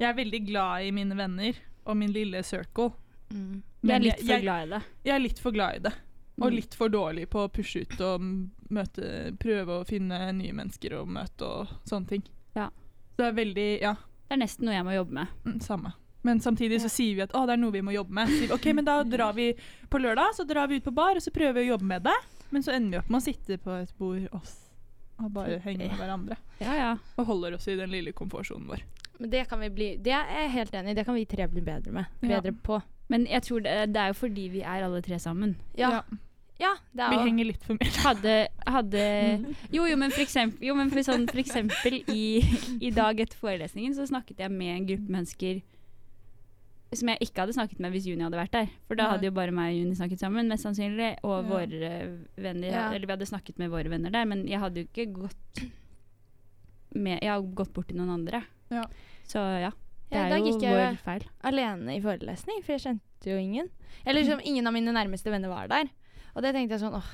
Jeg 0.00 0.08
er 0.10 0.16
veldig 0.18 0.40
glad 0.48 0.88
i 0.88 0.90
mine 0.90 1.14
venner 1.14 1.54
og 1.86 1.96
min 1.96 2.10
lille 2.12 2.42
circle. 2.42 2.90
Mm. 3.30 3.62
Jeg 3.82 3.96
er 3.96 4.00
litt 4.04 4.20
for 4.26 4.40
glad 4.42 4.62
i 4.66 4.70
det. 4.74 4.82
jeg 5.04 5.14
er 5.14 5.18
litt 5.24 5.38
for 5.38 5.52
glad 5.52 5.76
i 5.76 5.78
det. 5.88 5.92
Og 6.40 6.46
Mm. 6.50 6.54
litt 6.56 6.74
for 6.74 6.88
dårlig 6.88 7.26
på 7.28 7.44
å 7.44 7.50
pushe 7.52 7.82
ut 7.82 8.00
og 8.00 8.20
møte, 8.70 9.36
prøve 9.38 9.80
å 9.80 9.86
finne 9.86 10.32
nye 10.32 10.52
mennesker 10.52 10.94
å 10.96 11.06
møte 11.06 11.42
og 11.44 11.68
sånne 11.84 12.08
ting. 12.08 12.22
Ja. 12.56 12.70
Så 13.16 13.16
det 13.18 13.26
er 13.26 13.44
veldig 13.44 13.80
Ja, 13.82 13.94
Det 14.28 14.36
er 14.38 14.46
nesten 14.46 14.64
noe 14.64 14.74
jeg 14.74 14.84
må 14.84 14.94
jobbe 14.94 15.12
med. 15.12 15.28
mm, 15.44 15.60
samme. 15.60 15.92
Men 16.22 16.38
samtidig 16.40 16.78
så 16.80 16.84
Ja. 16.84 16.88
sier 16.88 17.14
vi 17.16 17.20
at 17.22 17.32
å, 17.32 17.46
det 17.46 17.52
er 17.54 17.56
noe 17.56 17.70
vi 17.72 17.80
må 17.82 17.92
jobbe 17.92 18.10
med. 18.12 18.28
Vi, 18.28 18.48
ok, 18.52 18.72
men 18.74 18.84
da 18.84 19.02
drar 19.16 19.32
vi 19.34 19.54
på 19.90 19.98
lørdag, 20.00 20.34
så 20.34 20.46
drar 20.46 20.66
vi 20.68 20.76
ut 20.76 20.84
på 20.84 20.94
bar, 20.94 21.16
og 21.16 21.22
så 21.22 21.30
prøver 21.32 21.54
vi 21.54 21.68
å 21.68 21.76
jobbe 21.76 21.84
med 21.84 22.02
det. 22.04 22.16
Men 22.50 22.62
så 22.62 22.72
ender 22.74 22.90
vi 22.90 22.98
opp 22.98 23.10
med 23.10 23.20
å 23.20 23.24
sitte 23.24 23.58
på 23.58 23.70
et 23.82 23.92
bord 23.98 24.28
oss 24.34 24.66
og 25.22 25.32
bare 25.34 25.58
henge 25.60 25.78
med 25.88 25.98
hverandre. 25.98 26.36
Ja, 26.60 26.72
ja. 26.74 26.96
Og 27.18 27.26
holder 27.26 27.54
oss 27.54 27.68
i 27.68 27.76
den 27.76 27.90
lille 27.90 28.12
komfortsonen 28.12 28.66
vår. 28.66 28.80
Men 29.20 29.30
det 29.30 29.42
kan 29.50 29.60
vi 29.60 29.68
bli 29.68 29.88
Det 30.00 30.12
er 30.16 30.26
jeg 30.42 30.50
helt 30.56 30.74
enig 30.74 30.90
i. 30.94 30.94
Det 30.96 31.04
kan 31.06 31.14
vi 31.14 31.26
tre 31.28 31.46
bli 31.52 31.60
bedre 31.60 31.92
med. 31.92 32.06
Ja. 32.24 32.40
På. 32.64 32.80
Men 33.12 33.26
jeg 33.28 33.42
tror 33.42 33.60
det, 33.64 33.76
det 33.92 34.00
er 34.00 34.12
jo 34.14 34.18
fordi 34.20 34.48
vi 34.48 34.60
er 34.62 34.84
alle 34.86 35.00
tre 35.04 35.18
sammen. 35.20 35.56
Ja, 35.76 36.02
ja 36.60 36.74
det 36.94 37.02
er 37.04 37.10
Vi 37.10 37.16
også. 37.16 37.26
henger 37.26 37.44
litt 37.50 37.64
for 37.66 37.74
mye. 37.80 37.90
Hadde, 38.04 38.34
hadde 38.66 39.04
Jo, 39.76 39.84
jo, 39.90 39.96
men 40.00 40.10
for 40.14 40.22
eksempel, 40.24 40.66
jo, 40.68 40.74
men 40.78 40.90
for 40.92 41.02
sånn, 41.04 41.26
for 41.28 41.40
eksempel 41.42 41.98
i, 42.14 42.40
i 42.80 42.90
dag 42.94 43.20
etter 43.20 43.36
forelesningen 43.40 43.94
så 43.98 44.06
snakket 44.08 44.38
jeg 44.44 44.50
med 44.54 44.76
en 44.76 44.86
gruppe 44.92 45.12
mennesker 45.18 45.60
som 46.92 47.06
jeg 47.12 47.20
ikke 47.22 47.44
hadde 47.44 47.54
snakket 47.54 47.78
med 47.78 47.92
hvis 47.94 48.06
Juni 48.10 48.24
hadde 48.26 48.38
vært 48.40 48.50
der. 48.56 48.70
For 48.88 48.98
da 48.98 49.12
hadde 49.12 49.28
jo 49.28 49.34
bare 49.36 49.52
meg 49.54 49.76
og 49.76 49.78
Juni 49.78 49.94
snakket 49.94 50.18
sammen, 50.24 50.48
mest 50.50 50.64
sannsynlig. 50.66 51.12
Og 51.22 51.36
Ja. 51.36 51.42
våre 51.46 51.90
venner 52.34 52.66
Ja. 52.72 52.86
Eller 52.90 53.06
vi 53.06 53.12
hadde 53.14 53.28
snakket 53.30 53.58
med 53.62 53.70
våre 53.70 53.88
venner 53.92 54.10
der, 54.10 54.24
men 54.26 54.46
jeg 54.48 54.58
hadde 54.58 54.80
jo 54.82 54.88
ikke 54.90 55.12
gått 55.20 55.60
med 56.94 57.20
Jeg 57.22 57.30
har 57.30 57.42
gått 57.54 57.72
bort 57.72 57.86
til 57.86 57.96
noen 58.00 58.10
andre. 58.10 58.42
Ja. 58.70 58.84
Så 59.28 59.38
ja. 59.60 59.70
Det 60.10 60.16
Ja, 60.18 60.24
er 60.26 60.30
da 60.32 60.38
jo 60.42 60.58
vår 60.58 60.96
feil. 61.04 61.24
alene 61.46 61.94
i 61.94 62.00
forelesning, 62.02 62.64
for 62.66 62.72
jeg 62.74 62.82
kjente 62.82 63.30
jo 63.30 63.36
ingen. 63.38 63.68
Eller 64.04 64.22
liksom, 64.24 64.40
ingen 64.42 64.66
av 64.66 64.72
mine 64.74 64.90
nærmeste 64.92 65.30
venner 65.30 65.48
var 65.52 65.68
der. 65.70 65.90
Og 66.34 66.42
det 66.42 66.52
tenkte 66.54 66.74
jeg 66.74 66.82
sånn 66.82 66.96
åh, 66.98 67.10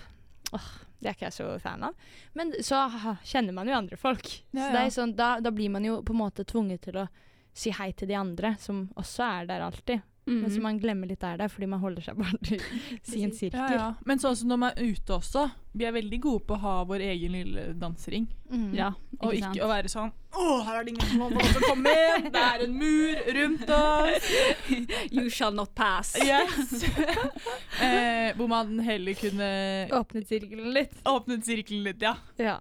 åh 0.56 0.68
det 1.00 1.10
er 1.10 1.16
ikke 1.16 1.26
jeg 1.28 1.36
så 1.36 1.60
fan 1.60 1.84
av. 1.84 1.94
Men 2.34 2.54
så 2.64 2.86
ha, 2.88 3.16
kjenner 3.22 3.52
man 3.52 3.68
jo 3.68 3.76
andre 3.76 3.98
folk. 4.00 4.24
Ja, 4.56 4.64
Så 4.64 4.72
det 4.72 4.84
sånn, 4.94 5.12
da, 5.16 5.40
da 5.44 5.50
blir 5.52 5.68
man 5.70 5.84
jo 5.84 5.98
på 6.02 6.14
en 6.16 6.22
måte 6.22 6.44
tvunget 6.48 6.86
til 6.88 6.96
å 7.02 7.08
si 7.56 7.70
hei 7.76 7.90
til 7.92 8.08
de 8.08 8.16
andre, 8.16 8.54
som 8.60 8.86
også 8.96 9.24
er 9.42 9.46
der 9.50 9.60
alltid. 9.66 10.00
Men 10.26 10.50
som 10.50 10.64
man 10.66 10.78
glemmer 10.82 11.06
litt 11.06 11.22
er 11.22 11.36
der, 11.38 11.48
fordi 11.52 11.66
man 11.70 11.78
holder 11.78 12.02
seg 12.02 12.16
bare 12.18 12.38
til 12.42 12.58
sin 13.06 13.30
sirkel. 13.30 13.60
Ja, 13.62 13.76
ja. 13.78 13.90
Men 14.08 14.18
sånn 14.18 14.34
som 14.40 14.48
når 14.50 14.58
man 14.58 14.72
er 14.74 14.88
ute 14.90 15.14
også. 15.14 15.44
Vi 15.76 15.84
er 15.86 15.92
veldig 15.92 16.18
gode 16.24 16.42
på 16.48 16.56
å 16.56 16.60
ha 16.64 16.72
vår 16.88 17.02
egen 17.04 17.34
lille 17.36 17.66
dansering. 17.78 18.26
Mm. 18.50 18.70
Ja, 18.74 18.88
Og 19.20 19.34
ikke 19.36 19.44
sant. 19.52 19.60
å 19.60 19.68
være 19.68 19.90
sånn 19.92 20.10
Å, 20.36 20.44
her 20.64 20.76
er 20.78 20.84
det 20.86 20.92
ingen 20.94 21.08
som 21.10 21.22
har 21.24 21.32
lov 21.34 21.48
til 21.50 21.58
å 21.58 21.68
komme 21.70 21.92
inn! 21.98 22.28
Det 22.32 22.42
er 22.46 22.62
en 22.64 22.74
mur 22.78 23.22
rundt 23.38 23.72
oss! 23.74 24.28
You 25.16 25.26
shall 25.30 25.52
not 25.54 25.74
pass. 25.78 26.14
Yes! 26.22 26.84
eh, 27.82 28.32
hvor 28.38 28.48
man 28.50 28.78
heller 28.86 29.14
kunne 29.18 29.48
Åpnet 29.98 30.28
sirkelen 30.30 30.72
litt. 30.76 30.94
åpnet 31.10 31.44
sirkelen 31.46 31.84
litt, 31.86 32.02
ja. 32.06 32.16
Ja. 32.40 32.58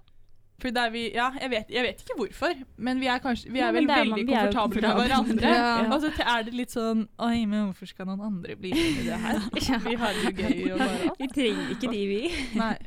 Vi, 0.63 1.01
ja, 1.13 1.27
jeg 1.41 1.49
vet, 1.51 1.69
jeg 1.69 1.83
vet 1.83 1.99
ikke 2.01 2.15
hvorfor, 2.17 2.53
men 2.77 3.01
vi 3.03 3.09
er, 3.11 3.19
kanskje, 3.19 3.51
vi 3.51 3.59
er 3.59 3.73
vel 3.75 3.89
ja, 3.89 3.97
er 3.97 4.05
veldig 4.05 4.23
vi 4.25 4.33
er 4.33 4.47
komfortable 4.47 4.81
med 4.81 5.01
hverandre. 5.01 5.51
Ja. 5.51 5.73
Og 5.91 5.99
så 6.01 6.11
er 6.23 6.45
det 6.47 6.53
litt 6.55 6.71
sånn 6.73 7.03
Oi, 7.21 7.43
men 7.43 7.67
hvorfor 7.67 7.89
skal 7.91 8.07
noen 8.07 8.23
andre 8.23 8.55
bli 8.59 8.71
med 8.71 9.01
i 9.03 9.05
det 9.09 9.19
her? 9.19 9.41
Vi 9.85 9.97
har 9.99 10.15
det 10.15 10.23
jo 10.23 10.31
gøy 10.39 10.71
og 10.71 10.79
bare 10.79 11.11
Vi 11.21 11.27
trenger 11.33 11.75
ikke 11.75 11.91
de, 11.91 12.01
vi. 12.09 12.21
Nei. 12.61 12.77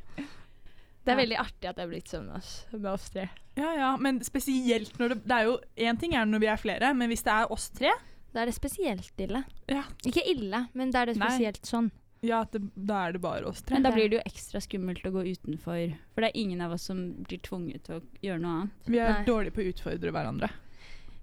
Det 1.04 1.14
er 1.14 1.20
veldig 1.20 1.38
artig 1.40 1.68
at 1.70 1.78
det 1.78 1.85
er 1.85 1.92
blitt 1.92 2.11
sånn 2.11 2.26
med 2.28 2.40
oss, 2.40 2.50
med 2.72 2.90
oss 2.90 3.07
tre. 3.12 3.28
Ja, 3.59 3.70
ja, 3.76 3.92
men 4.00 4.18
spesielt 4.24 4.98
når 5.00 5.14
det 5.14 5.22
Det 5.28 5.37
er 5.37 5.46
jo 5.48 5.54
Én 5.88 6.00
ting 6.00 6.12
er 6.16 6.28
når 6.28 6.42
vi 6.44 6.50
er 6.52 6.61
flere, 6.61 6.92
men 6.96 7.12
hvis 7.12 7.24
det 7.26 7.33
er 7.37 7.52
oss 7.52 7.68
tre 7.74 7.92
Da 8.33 8.42
er 8.42 8.50
det 8.50 8.57
spesielt 8.57 9.24
ille. 9.24 9.44
Ja. 9.70 9.85
Ikke 10.09 10.24
ille, 10.24 10.66
men 10.72 10.92
da 10.94 11.04
er 11.04 11.12
det 11.12 11.18
Nei. 11.20 11.28
spesielt 11.31 11.68
sånn. 11.68 11.92
Ja, 12.20 12.40
at 12.42 12.50
det, 12.52 12.62
da 12.74 13.04
er 13.07 13.12
det 13.14 13.20
bare 13.22 13.46
oss 13.46 13.61
tre. 13.62 13.76
Men 13.78 13.85
da 13.87 13.92
blir 13.94 14.09
det 14.11 14.16
jo 14.18 14.22
ekstra 14.26 14.61
skummelt 14.61 15.04
å 15.07 15.12
gå 15.14 15.22
utenfor. 15.28 15.92
For 16.14 16.24
det 16.24 16.31
er 16.33 16.40
ingen 16.40 16.61
av 16.64 16.72
oss 16.74 16.88
som 16.90 17.12
blir 17.28 17.38
tvunget 17.38 17.85
til 17.87 18.00
å 18.00 18.02
gjøre 18.24 18.40
noe 18.42 18.54
annet. 18.62 18.70
Vi 18.90 18.98
er 18.98 19.12
Nei. 19.20 19.24
dårlige 19.28 19.54
på 19.54 19.62
å 19.62 19.68
utfordre 19.70 20.11
hverandre. 20.16 20.50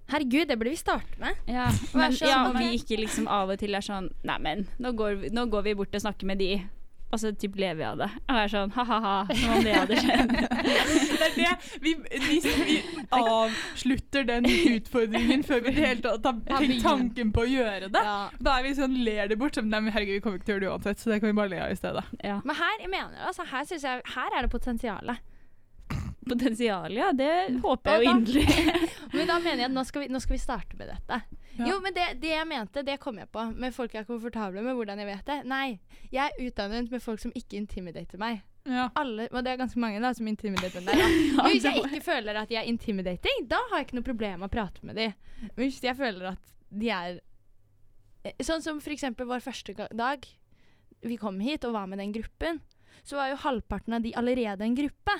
Herregud, 0.07 0.47
det 0.47 0.55
burde 0.61 0.69
vi 0.69 0.77
starte 0.77 1.17
med. 1.19 1.35
Ja, 1.49 1.65
men 1.97 2.13
ja, 2.21 2.43
og 2.47 2.59
vi 2.59 2.75
ikke 2.77 2.99
liksom 3.01 3.27
av 3.27 3.49
og 3.49 3.57
til 3.59 3.73
er 3.73 3.81
sånn 3.81 4.11
Neimen, 4.23 4.67
nå, 4.79 4.91
går 4.93 5.15
vi- 5.23 5.29
nå 5.33 5.47
går 5.49 5.63
vi 5.63 5.73
bort 5.73 5.95
og 5.95 6.01
snakker 6.03 6.25
med 6.29 6.37
de. 6.37 6.61
Og 7.15 7.19
så 7.21 7.31
typ 7.39 7.53
lever 7.55 7.77
vi 7.79 7.83
av 7.87 7.99
det. 8.01 8.07
Og 8.27 8.37
er 8.41 8.49
sånn 8.51 8.71
ha-ha-ha, 8.75 9.13
som 9.31 9.53
om 9.55 9.61
det 9.63 9.75
hadde 9.75 9.99
skjedd. 10.03 10.33
det 10.35 11.27
er 11.29 11.35
det. 11.37 11.51
Vi, 11.85 11.93
vi, 12.25 12.39
vi 12.43 12.75
avslutter 13.15 14.27
den 14.27 14.49
utfordringen 14.51 15.45
før 15.47 15.63
vi 15.63 15.75
helt 15.77 16.03
tar 16.03 16.19
har 16.25 16.41
Har 16.51 16.65
tenkt 16.65 16.83
tanken 16.83 17.31
på 17.35 17.45
å 17.45 17.47
gjøre 17.47 17.87
det. 17.93 18.01
Ja. 18.03 18.17
Da 18.35 18.57
er 18.59 18.67
vi 18.67 18.73
sånn, 18.75 18.97
ler 19.07 19.31
det 19.31 19.39
bort. 19.39 19.55
Som, 19.55 19.71
Nei, 19.71 19.79
herregud, 19.87 20.17
vi 20.17 20.25
kommer 20.25 20.41
ikke 20.41 20.49
til 20.49 20.57
å 20.57 20.57
gjøre 20.57 20.65
det 20.65 20.73
uansett, 20.73 20.99
så 20.99 21.13
det 21.13 21.21
kan 21.21 21.31
vi 21.31 21.37
bare 21.39 21.53
le 21.53 21.61
av 21.63 21.71
i 21.71 21.79
stedet. 21.79 22.03
Ja. 22.19 22.41
Men 22.43 22.59
her, 22.59 22.75
jeg 22.83 22.91
mener, 22.91 23.23
altså, 23.29 23.47
her, 23.53 23.71
jeg, 23.71 24.03
her 24.17 24.35
er 24.35 24.43
det 24.43 24.51
potensialet. 24.51 25.23
Potensial, 26.25 26.95
ja. 26.97 27.11
Det 27.15 27.31
håper 27.63 27.91
jeg 27.91 28.05
jo 28.05 28.13
inderlig. 28.15 28.45
Men 29.15 29.29
da 29.29 29.39
mener 29.39 29.63
jeg 29.63 29.69
at 29.69 29.75
nå 29.75 29.83
skal 29.87 30.05
vi, 30.05 30.11
nå 30.11 30.21
skal 30.23 30.35
vi 30.35 30.41
starte 30.41 30.79
med 30.79 30.89
dette. 30.91 31.21
Ja. 31.55 31.69
Jo, 31.69 31.75
men 31.79 31.93
det, 31.95 32.05
det 32.19 32.33
jeg 32.33 32.47
mente, 32.49 32.81
det 32.83 32.97
kom 32.99 33.15
jeg 33.21 33.29
på. 33.31 33.45
Med 33.55 33.71
folk 33.71 33.93
jeg 33.95 34.01
er 34.01 34.07
komfortable 34.09 34.59
med, 34.59 34.75
hvordan 34.75 34.99
jeg 34.99 35.07
vet 35.07 35.29
det. 35.29 35.37
Nei, 35.47 35.77
jeg 36.11 36.33
er 36.33 36.49
utdannet 36.49 36.91
med 36.91 37.03
folk 37.03 37.21
som 37.21 37.31
ikke 37.31 37.55
intimidater 37.55 38.19
meg. 38.19 38.41
Ja. 38.67 38.89
Alle, 38.97 39.29
og 39.29 39.45
det 39.45 39.53
er 39.53 39.61
ganske 39.61 39.79
mange 39.79 40.01
da, 40.03 40.11
som 40.17 40.27
intimidater 40.27 40.83
meg. 40.83 40.99
Ja. 41.05 41.45
Men 41.45 41.53
hvis 41.53 41.67
jeg 41.67 41.79
ikke 41.79 42.01
føler 42.03 42.41
at 42.41 42.51
de 42.51 42.57
er 42.59 42.67
intimidating, 42.67 43.45
da 43.47 43.61
har 43.69 43.79
jeg 43.79 43.87
ikke 43.87 43.99
noe 44.01 44.09
problem 44.09 44.41
med 44.41 44.49
å 44.49 44.55
prate 44.57 44.83
med 44.87 44.99
dem. 44.99 45.15
Men 45.45 45.61
hvis 45.61 45.79
jeg 45.83 45.95
føler 45.99 46.33
at 46.33 46.51
de 46.75 46.89
er 46.91 47.19
eh, 48.25 48.43
Sånn 48.43 48.63
som 48.65 48.81
eksempel 48.81 49.29
vår 49.29 49.43
første 49.45 49.75
dag. 49.95 50.25
Vi 51.05 51.17
kom 51.21 51.39
hit 51.43 51.63
og 51.67 51.75
var 51.77 51.87
med 51.87 52.01
den 52.01 52.11
gruppen. 52.15 52.59
Så 53.05 53.19
var 53.19 53.29
jo 53.29 53.39
halvparten 53.43 53.95
av 53.95 54.03
de 54.03 54.15
allerede 54.17 54.65
en 54.65 54.75
gruppe. 54.75 55.15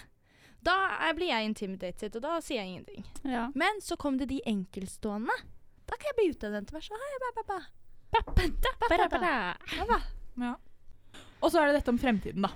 Da 0.65 0.75
blir 1.13 1.29
jeg 1.29 1.51
intimidated, 1.51 2.15
og 2.17 2.23
da 2.25 2.39
sier 2.41 2.63
jeg 2.63 2.71
ingenting. 2.73 3.05
Ja. 3.29 3.47
Men 3.53 3.81
så 3.85 3.97
kom 4.01 4.17
det 4.17 4.29
de 4.31 4.41
enkeltstående. 4.49 5.35
Da 5.85 5.97
kan 5.99 6.09
jeg 6.09 6.17
bli 6.17 6.29
utadvendt 6.33 6.71
og 6.71 6.79
være 6.79 6.87
sånn 6.87 7.03
«Hei, 7.03 7.17
ba, 7.21 7.31
ba, 7.35 7.43
ba. 7.51 7.59
Ba, 8.15 8.21
ba, 8.97 9.07
ba. 9.19 9.33
Ja, 9.75 9.85
ba. 9.89 9.99
Ja. 10.41 10.53
Og 11.43 11.51
så 11.51 11.61
er 11.61 11.69
det 11.69 11.79
dette 11.79 11.93
om 11.93 11.99
fremtiden, 12.01 12.47
da. 12.47 12.51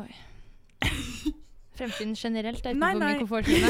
Oi. 0.00 0.08
Fremtiden 1.76 2.14
generelt 2.16 2.66
er 2.66 2.76
utenfor 2.76 3.00
min 3.00 3.20
komfortsone. 3.24 3.68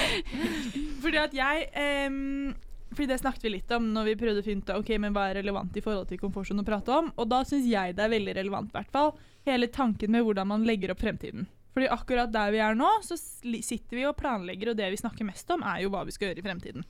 Fordi 1.04 1.20
at 1.20 1.36
jeg 1.36 1.68
um, 2.10 2.52
fordi 2.90 3.06
det 3.06 3.20
snakket 3.20 3.44
vi 3.46 3.52
litt 3.54 3.72
om 3.72 3.86
når 3.94 4.08
vi 4.08 4.16
prøvde 4.18 4.42
å 4.42 4.44
finne 4.44 4.64
ut 4.64 4.72
ok, 4.74 4.90
men 5.00 5.14
hva 5.14 5.28
er 5.30 5.38
relevant 5.38 5.76
i 5.78 5.82
forhold 5.84 6.08
til 6.10 6.18
komfortsonen 6.20 6.64
å 6.64 6.66
prate 6.66 6.90
om. 6.96 7.12
Og 7.16 7.28
da 7.30 7.44
syns 7.46 7.68
jeg 7.70 7.94
det 7.96 8.04
er 8.04 8.12
veldig 8.12 8.34
relevant, 8.40 8.72
i 8.72 8.76
hvert 8.76 8.92
fall, 8.92 9.12
hele 9.46 9.70
tanken 9.72 10.12
med 10.12 10.26
hvordan 10.26 10.50
man 10.50 10.66
legger 10.68 10.92
opp 10.92 11.04
fremtiden. 11.04 11.46
Fordi 11.74 11.88
akkurat 11.94 12.32
der 12.34 12.50
vi 12.54 12.60
er 12.64 12.76
nå, 12.78 12.88
så 13.06 13.16
sitter 13.16 13.96
vi 13.96 14.06
og 14.08 14.16
planlegger, 14.18 14.72
og 14.72 14.78
det 14.80 14.90
vi 14.90 15.00
snakker 15.00 15.28
mest 15.28 15.50
om, 15.54 15.62
er 15.62 15.84
jo 15.84 15.92
hva 15.94 16.02
vi 16.06 16.14
skal 16.14 16.30
gjøre 16.30 16.42
i 16.42 16.46
fremtiden. 16.46 16.86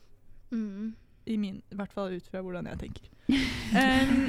Mm. 0.51 0.93
I, 1.29 1.37
min, 1.37 1.59
I 1.71 1.77
hvert 1.79 1.93
fall 1.95 2.15
ut 2.17 2.31
fra 2.33 2.41
hvordan 2.43 2.71
jeg 2.71 2.81
tenker. 2.81 3.11
Um, 3.31 4.25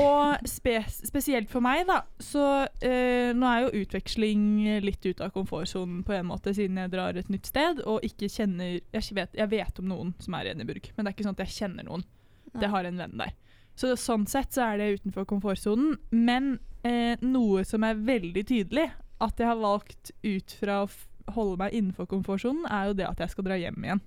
og 0.00 0.48
spes, 0.48 0.96
spesielt 1.06 1.52
for 1.52 1.62
meg, 1.62 1.84
da, 1.86 2.00
så 2.18 2.46
uh, 2.64 3.30
nå 3.36 3.50
er 3.50 3.66
jo 3.66 3.84
utveksling 3.84 4.46
litt 4.82 5.04
ut 5.06 5.20
av 5.22 5.34
komfortsonen 5.36 6.00
på 6.06 6.16
en 6.16 6.26
måte, 6.32 6.56
siden 6.56 6.80
jeg 6.80 6.94
drar 6.96 7.20
et 7.20 7.30
nytt 7.30 7.52
sted 7.52 7.84
og 7.84 8.02
ikke 8.06 8.30
kjenner 8.32 8.80
Jeg 8.80 9.14
vet, 9.14 9.36
jeg 9.36 9.52
vet 9.52 9.78
om 9.78 9.92
noen 9.92 10.14
som 10.24 10.34
er 10.38 10.48
i 10.48 10.54
Edinburgh, 10.56 10.90
men 10.96 11.04
det 11.04 11.12
er 11.12 11.18
ikke 11.18 11.28
sånn 11.28 11.38
at 11.38 11.44
jeg 11.46 11.58
kjenner 11.60 11.86
noen. 11.86 12.08
Jeg 12.54 12.70
har 12.70 12.86
en 12.86 13.00
venn 13.04 13.18
der. 13.18 13.32
Så 13.78 13.90
sånn 13.98 14.26
sett 14.30 14.54
så 14.54 14.68
er 14.68 14.78
det 14.78 15.00
utenfor 15.00 15.26
komfortsonen. 15.26 15.96
Men 16.14 16.56
eh, 16.86 17.18
noe 17.24 17.64
som 17.66 17.82
er 17.86 17.98
veldig 17.98 18.44
tydelig, 18.46 18.86
at 19.20 19.38
jeg 19.38 19.46
har 19.46 19.60
valgt 19.60 20.10
ut 20.24 20.56
fra 20.60 20.80
å 20.84 20.90
holde 21.34 21.56
meg 21.58 21.72
innenfor 21.72 22.06
komfortsonen, 22.10 22.66
er 22.70 22.86
jo 22.90 22.96
det 22.98 23.06
at 23.08 23.18
jeg 23.22 23.30
skal 23.30 23.44
dra 23.44 23.56
hjem 23.56 23.84
igjen 23.84 24.00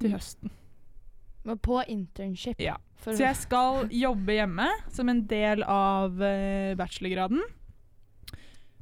til 0.00 0.10
Mm. 0.10 0.14
høsten. 0.16 0.50
Men 1.44 1.58
På 1.58 1.82
internship. 1.86 2.58
Ja. 2.60 2.76
Så 3.04 3.14
jeg 3.18 3.36
skal 3.36 3.86
jobbe 4.06 4.32
hjemme 4.34 4.66
som 4.90 5.08
en 5.08 5.26
del 5.26 5.62
av 5.62 6.20
eh, 6.22 6.74
bachelorgraden. 6.74 7.40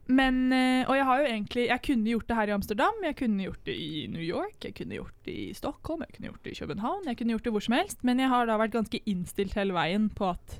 Men 0.06 0.52
eh, 0.52 0.84
Og 0.88 0.96
jeg 0.96 1.04
har 1.08 1.20
jo 1.22 1.28
egentlig 1.30 1.62
Jeg 1.70 1.80
kunne 1.86 2.10
gjort 2.10 2.26
det 2.28 2.36
her 2.36 2.48
i 2.50 2.54
Amsterdam, 2.56 2.98
jeg 3.04 3.16
kunne 3.16 3.44
gjort 3.46 3.64
det 3.64 3.74
i 3.76 4.06
New 4.12 4.20
York, 4.22 4.58
jeg 4.64 4.74
kunne 4.76 4.98
gjort 4.98 5.14
det 5.24 5.32
i 5.34 5.52
Stockholm, 5.56 6.02
jeg 6.04 6.16
kunne 6.16 6.28
gjort 6.28 6.42
det 6.44 6.52
i 6.52 6.58
København, 6.60 7.06
jeg 7.08 7.16
kunne 7.16 7.32
gjort 7.36 7.44
det 7.44 7.52
hvor 7.54 7.64
som 7.64 7.76
helst. 7.78 8.02
Men 8.04 8.18
jeg 8.20 8.28
har 8.28 8.46
da 8.46 8.58
vært 8.60 8.74
ganske 8.76 9.00
innstilt 9.08 9.54
hele 9.56 9.72
veien 9.76 10.10
på 10.12 10.28
at 10.34 10.58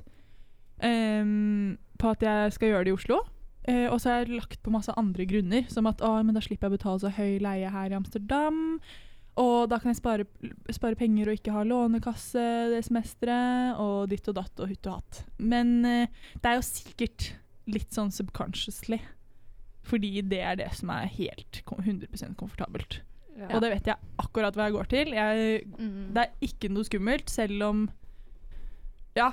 um, 0.83 1.77
På 2.01 2.09
at 2.15 2.21
jeg 2.25 2.53
skal 2.57 2.69
gjøre 2.73 2.83
det 2.87 2.93
i 2.93 2.97
Oslo. 2.97 3.19
Eh, 3.67 3.87
og 3.89 3.97
så 4.01 4.11
har 4.11 4.23
jeg 4.25 4.35
lagt 4.37 4.59
på 4.63 4.71
masse 4.73 4.93
andre 4.97 5.25
grunner, 5.25 5.65
som 5.73 5.87
at 5.89 6.01
å, 6.05 6.11
men 6.23 6.35
da 6.37 6.41
slipper 6.45 6.67
jeg 6.69 6.75
å 6.75 6.77
betale 6.77 7.01
så 7.01 7.11
høy 7.17 7.39
leie 7.41 7.71
her 7.73 7.89
i 7.93 7.97
Amsterdam. 7.97 8.79
Og 9.41 9.65
da 9.67 9.79
kan 9.81 9.91
jeg 9.91 9.97
spare, 9.99 10.25
spare 10.71 10.95
penger 10.95 11.27
og 11.31 11.35
ikke 11.39 11.51
ha 11.55 11.63
lånekasse 11.67 12.43
det 12.71 12.83
semesteret, 12.87 13.75
og 13.81 14.05
ditt 14.13 14.29
og 14.31 14.37
datt 14.37 14.61
og 14.63 14.69
hutt 14.71 14.87
og 14.87 14.99
hatt. 15.01 15.23
Men 15.41 15.73
eh, 15.89 16.13
det 16.39 16.51
er 16.51 16.59
jo 16.61 16.67
sikkert 16.69 17.31
litt 17.67 17.91
sånn 17.95 18.13
subconsciously. 18.13 19.01
Fordi 19.85 20.21
det 20.25 20.39
er 20.41 20.55
det 20.57 20.69
som 20.77 20.89
er 20.93 21.09
helt 21.13 21.59
100% 21.67 22.37
komfortabelt. 22.39 23.01
Ja. 23.35 23.49
Og 23.53 23.59
det 23.61 23.73
vet 23.73 23.89
jeg 23.91 23.99
akkurat 24.21 24.55
hva 24.55 24.69
jeg 24.69 24.73
går 24.77 24.87
til. 24.93 25.11
Jeg, 25.13 25.65
Mm. 25.75 26.13
det 26.15 26.23
er 26.23 26.47
ikke 26.47 26.69
noe 26.71 26.87
skummelt, 26.87 27.29
selv 27.29 27.63
om 27.67 27.83
Ja, 29.15 29.29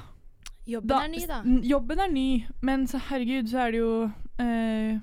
Jobben 0.66 0.88
da- 0.88 1.02
er 1.04 1.08
ny, 1.08 1.26
da. 1.26 1.42
Jobben 1.66 1.98
er 2.00 2.08
ny, 2.12 2.26
men 2.62 2.86
så, 2.86 2.98
herregud, 3.08 3.48
så 3.50 3.58
er 3.66 3.70
det 3.74 3.80
jo 3.80 4.10
eh, 4.38 4.98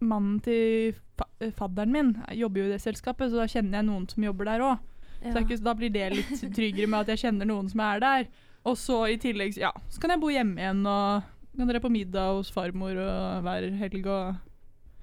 Mannen 0.00 0.38
til 0.40 0.94
fa 1.18 1.26
eh, 1.40 1.50
fadderen 1.52 1.92
min 1.92 2.12
jobber 2.32 2.62
jo 2.62 2.68
i 2.70 2.72
det 2.72 2.80
selskapet, 2.80 3.28
så 3.30 3.42
da 3.42 3.48
kjenner 3.52 3.78
jeg 3.82 3.86
noen 3.90 4.06
som 4.08 4.24
jobber 4.24 4.48
der 4.48 4.60
òg. 4.64 4.78
Så 5.20 5.42
ikke, 5.42 5.58
da 5.60 5.74
blir 5.76 5.90
det 5.92 6.06
litt 6.14 6.30
tryggere 6.56 6.88
med 6.88 7.00
at 7.04 7.10
jeg 7.12 7.26
kjenner 7.26 7.44
noen 7.50 7.68
som 7.68 7.80
er 7.84 8.00
der. 8.00 8.30
Og 8.64 8.76
så 8.80 9.02
i 9.12 9.18
tillegg, 9.20 9.58
ja, 9.60 9.70
så 9.92 10.00
kan 10.00 10.14
jeg 10.14 10.20
bo 10.22 10.30
hjemme 10.32 10.56
igjen 10.60 10.80
og 10.88 11.28
kan 11.58 11.68
dra 11.68 11.80
på 11.84 11.90
middag 11.92 12.38
hos 12.38 12.48
farmor 12.54 12.96
og 12.96 13.44
hver 13.44 13.66
helg 13.82 14.06
og 14.06 14.36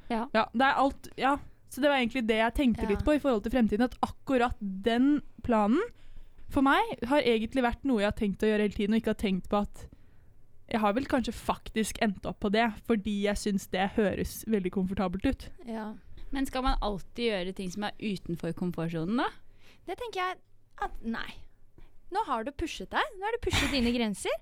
Ja. 0.09 0.25
det 0.33 0.63
er 0.63 0.81
alt 0.81 1.09
Ja. 1.19 1.35
Så 1.69 1.81
det 1.83 1.89
var 1.91 1.97
egentlig 1.99 2.25
det 2.25 2.37
jeg 2.39 2.53
tenkte 2.55 2.83
Ja. 2.85 2.89
litt 2.89 3.03
på 3.05 3.13
i 3.13 3.19
forhold 3.19 3.43
til 3.43 3.51
fremtiden. 3.51 3.83
At 3.83 3.97
akkurat 4.01 4.55
den 4.61 5.21
planen 5.43 5.81
for 6.53 6.65
meg 6.65 6.95
har 7.09 7.25
egentlig 7.27 7.63
vært 7.65 7.85
noe 7.87 8.01
jeg 8.01 8.11
har 8.11 8.17
tenkt 8.17 8.43
å 8.43 8.49
gjøre 8.49 8.67
hele 8.67 8.77
tiden, 8.77 8.95
og 8.95 9.01
ikke 9.01 9.13
har 9.13 9.21
tenkt 9.21 9.49
på 9.51 9.61
at 9.65 9.85
jeg 10.67 10.81
har 10.83 10.95
vel 10.97 11.07
kanskje 11.07 11.31
faktisk 11.35 11.99
endt 12.03 12.25
opp 12.27 12.41
på 12.43 12.51
det, 12.51 12.65
fordi 12.87 13.21
jeg 13.23 13.39
syns 13.39 13.69
det 13.71 13.85
høres 13.95 14.41
veldig 14.51 14.71
komfortabelt 14.75 15.27
ut. 15.27 15.47
Ja. 15.67 15.93
Men 16.35 16.47
skal 16.47 16.65
man 16.65 16.79
alltid 16.83 17.29
gjøre 17.29 17.53
ting 17.55 17.71
som 17.71 17.85
er 17.87 17.95
utenfor 18.01 18.51
komfortsonen, 18.57 19.21
da? 19.21 19.29
Det 19.87 19.95
tenker 19.95 20.19
jeg 20.19 20.39
at 20.83 20.97
nei. 21.07 21.29
Nå 22.11 22.23
har 22.27 22.43
du 22.43 22.51
pushet 22.55 22.91
deg. 22.91 23.13
Nå 23.19 23.27
har 23.27 23.35
du 23.35 23.43
pushet 23.43 23.71
dine 23.71 23.93
grenser. 23.95 24.33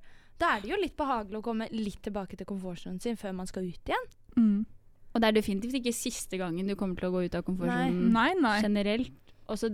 Da 0.41 0.55
er 0.55 0.63
det 0.63 0.71
jo 0.71 0.79
litt 0.81 0.95
behagelig 0.97 1.39
å 1.39 1.45
komme 1.45 1.67
litt 1.73 2.01
tilbake 2.05 2.37
til 2.37 2.49
komfortsonen 2.49 2.97
sin 3.01 3.19
før 3.19 3.35
man 3.37 3.49
skal 3.49 3.67
ut 3.69 3.91
igjen. 3.91 4.09
Mm. 4.35 4.65
Og 5.13 5.21
det 5.21 5.29
er 5.29 5.37
definitivt 5.37 5.77
ikke 5.79 5.93
siste 5.95 6.39
gangen 6.41 6.67
du 6.67 6.75
kommer 6.75 6.99
til 6.99 7.07
å 7.07 7.13
gå 7.13 7.21
ut 7.27 7.37
av 7.37 7.45
komfortsonen 7.47 8.09
Nei, 8.13 8.31
nei. 8.41 8.57
generelt. 8.65 9.35
Og 9.45 9.61
så 9.61 9.69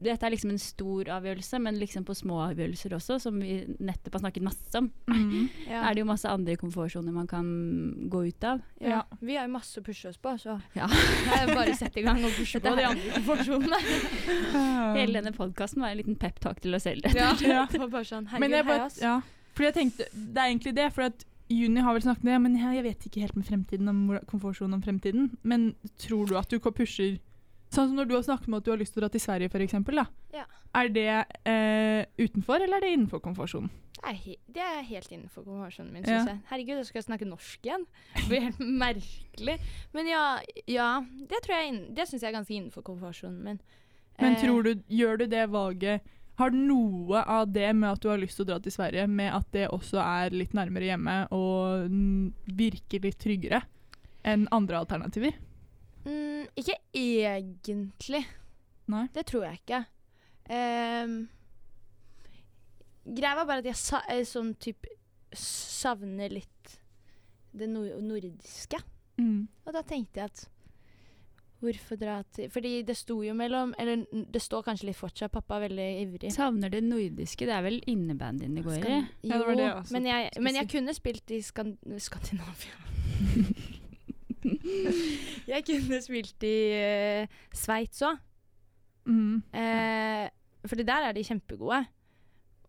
dette 0.00 0.26
er 0.26 0.32
liksom 0.32 0.52
en 0.54 0.60
stor 0.60 1.10
avgjørelse, 1.16 1.58
men 1.60 1.78
liksom 1.80 2.06
på 2.08 2.14
små 2.16 2.38
avgjørelser 2.46 2.94
også, 2.96 3.18
som 3.20 3.36
vi 3.42 3.58
nettopp 3.78 4.16
har 4.16 4.24
snakket 4.24 4.46
masse 4.46 4.80
om. 4.80 4.90
Mm. 5.10 5.48
Ja. 5.70 5.84
Er 5.86 5.94
det 5.94 6.02
jo 6.02 6.06
masse 6.08 6.26
andre 6.26 6.56
komfortsoner 6.58 7.14
man 7.14 7.28
kan 7.30 7.46
gå 8.10 8.24
ut 8.26 8.44
av. 8.44 8.62
Ja. 8.82 8.96
Ja. 8.96 9.18
Vi 9.20 9.36
har 9.38 9.46
jo 9.46 9.52
masse 9.54 9.78
å 9.78 9.84
pushe 9.86 10.10
oss 10.10 10.18
på, 10.18 10.32
så 10.40 10.56
Ja. 10.74 10.88
er 11.36 11.52
bare 11.52 11.70
å 11.70 11.78
sette 11.78 12.00
i 12.00 12.06
gang 12.06 12.18
og 12.26 12.34
pushe 12.34 12.58
på 12.62 12.72
de 12.74 12.86
andre 12.88 13.12
komfortsonene. 13.14 13.80
Hele 14.98 15.20
denne 15.20 15.34
podkasten 15.36 15.84
var 15.84 15.92
en 15.92 16.00
liten 16.00 16.18
peptalk 16.18 16.62
til 16.64 16.74
oss 16.74 16.88
selv. 16.88 17.06
Ja. 17.14 17.34
Ja. 17.44 17.66
Bare 17.70 18.06
sånn, 18.06 18.26
Men 18.40 18.50
herregud, 18.50 18.56
jeg 18.56 18.64
hei 18.64 18.72
bare, 18.72 18.90
ja, 19.04 19.16
fordi 19.54 19.68
jeg 19.68 19.76
tenkte, 19.76 20.08
det 20.14 20.40
er 20.40 20.48
egentlig 20.50 20.74
det, 20.78 20.88
for 20.96 21.10
at 21.10 21.26
Juni 21.50 21.82
har 21.82 21.96
vel 21.96 22.04
snakket 22.04 22.24
med, 22.24 22.32
det, 22.32 22.42
men 22.44 22.58
jeg, 22.58 22.76
jeg 22.78 22.84
vet 22.86 23.06
ikke 23.08 23.22
helt 23.24 23.36
med 23.38 23.46
fremtiden, 23.48 23.90
om 23.90 24.02
komfortsonen 24.30 24.76
om 24.78 24.84
fremtiden, 24.84 25.30
men 25.42 25.72
tror 25.98 26.30
du 26.30 26.36
at 26.38 26.50
du 26.50 26.60
pusher, 26.62 27.18
sånn 27.70 27.90
som 27.90 27.96
når 27.98 28.08
du 28.10 28.16
har 28.16 28.24
snakket 28.26 28.50
med 28.50 28.60
at 28.60 28.66
du 28.66 28.72
har 28.72 28.80
lyst 28.80 28.94
til 28.94 29.00
å 29.00 29.04
dra 29.06 29.12
til 29.14 29.22
Sverige 29.22 29.50
da. 30.00 30.06
Ja. 30.34 30.44
Er 30.80 30.88
det 30.94 31.06
eh, 31.46 32.06
utenfor, 32.18 32.62
eller 32.62 32.78
er 32.78 32.86
det 32.86 32.92
innenfor 32.96 33.22
komfortsonen? 33.24 33.70
Det 34.00 34.36
det 34.48 34.62
er 34.64 34.82
helt 34.88 35.10
innenfor 35.12 35.44
komfortsonen 35.44 35.92
min, 35.92 36.04
Ja. 36.04 36.24
jeg. 36.24 36.40
Herregud, 36.48 36.76
jeg 36.80 36.86
skal 36.86 37.02
snakke 37.02 37.28
norsk 37.28 37.66
igjen. 37.66 37.84
Det 38.16 38.28
blir 38.28 38.46
helt 38.46 38.58
merkelig. 38.58 39.58
Men 39.92 40.08
ja, 40.08 40.40
ja 40.66 41.00
det 41.28 41.42
tror 41.44 41.56
jeg 41.56 41.94
Det 41.94 42.08
syns 42.08 42.22
jeg 42.22 42.30
er 42.30 42.38
ganske 42.38 42.54
innenfor 42.54 42.82
komfortsonen 42.82 43.42
min. 43.44 43.60
Men 44.20 44.34
Eh, 44.34 44.40
tror 44.40 44.62
du, 44.62 44.82
gjør 44.88 45.18
du 45.18 45.26
det 45.26 45.46
valget, 45.50 46.00
har 46.40 46.50
noe 46.50 47.20
av 47.28 47.52
det 47.52 47.74
med 47.76 47.90
at 47.92 48.00
du 48.00 48.08
har 48.08 48.18
lyst 48.18 48.36
til 48.36 48.46
å 48.46 48.48
dra 48.54 48.58
til 48.60 48.72
Sverige, 48.72 49.06
med 49.06 49.32
at 49.34 49.46
det 49.52 49.68
også 49.68 50.00
er 50.00 50.30
litt 50.30 50.54
nærmere 50.56 50.88
hjemme 50.88 51.16
og 51.36 51.90
virker 52.56 53.04
litt 53.04 53.18
tryggere 53.20 53.62
enn 54.24 54.46
andre 54.50 54.80
alternativer? 54.80 55.36
Mm, 56.04 56.46
ikke 56.56 56.76
egentlig. 56.96 58.24
Nei. 58.90 59.06
Det 59.14 59.26
tror 59.28 59.44
jeg 59.46 59.60
ikke. 59.60 59.82
Um, 60.50 61.18
greia 63.04 63.36
var 63.38 63.46
bare 63.46 63.62
at 63.62 63.68
jeg 63.70 63.78
sa, 63.78 64.00
eh, 64.10 64.24
sånn 64.26 64.54
typ 64.58 64.88
savner 65.36 66.32
litt 66.32 66.78
det 67.54 67.68
nordiske. 67.70 68.80
Mm. 69.20 69.44
Og 69.66 69.74
da 69.74 69.82
tenkte 69.86 70.22
jeg 70.22 70.32
at 70.32 70.48
Hvorfor 71.60 71.98
dra 72.00 72.22
til 72.32 72.48
Fordi 72.48 72.70
det 72.88 72.94
sto 72.96 73.18
jo 73.20 73.34
mellom 73.36 73.74
Eller 73.76 74.06
det 74.32 74.40
står 74.40 74.62
kanskje 74.64 74.86
litt 74.88 74.96
fortsatt. 74.96 75.32
Pappa 75.34 75.58
er 75.58 75.66
veldig 75.66 75.88
ivrig. 76.06 76.30
Savner 76.32 76.72
det 76.72 76.80
nordiske. 76.86 77.44
Det 77.44 77.52
er 77.52 77.66
vel 77.66 77.76
innebandyen 77.90 78.56
det 78.56 78.64
går 78.64 78.78
i? 78.78 78.80
Jo, 78.80 79.02
Ja, 79.28 79.42
det 79.42 79.58
det 79.58 79.66
jeg 79.66 79.84
men 79.90 80.08
jeg, 80.08 80.30
men 80.40 80.56
jeg 80.56 80.70
kunne 80.72 80.94
spilt 80.96 81.30
i 81.36 81.42
Skand 81.44 81.76
Skandinavia. 82.00 82.80
jeg 85.52 85.64
kunne 85.66 86.00
spilt 86.04 86.46
i 86.48 86.56
uh, 86.76 87.38
Sveits 87.56 88.02
òg. 88.06 88.18
Mm. 89.10 89.40
Uh, 89.54 90.26
fordi 90.68 90.84
der 90.86 91.08
er 91.08 91.16
de 91.16 91.24
kjempegode. 91.26 91.84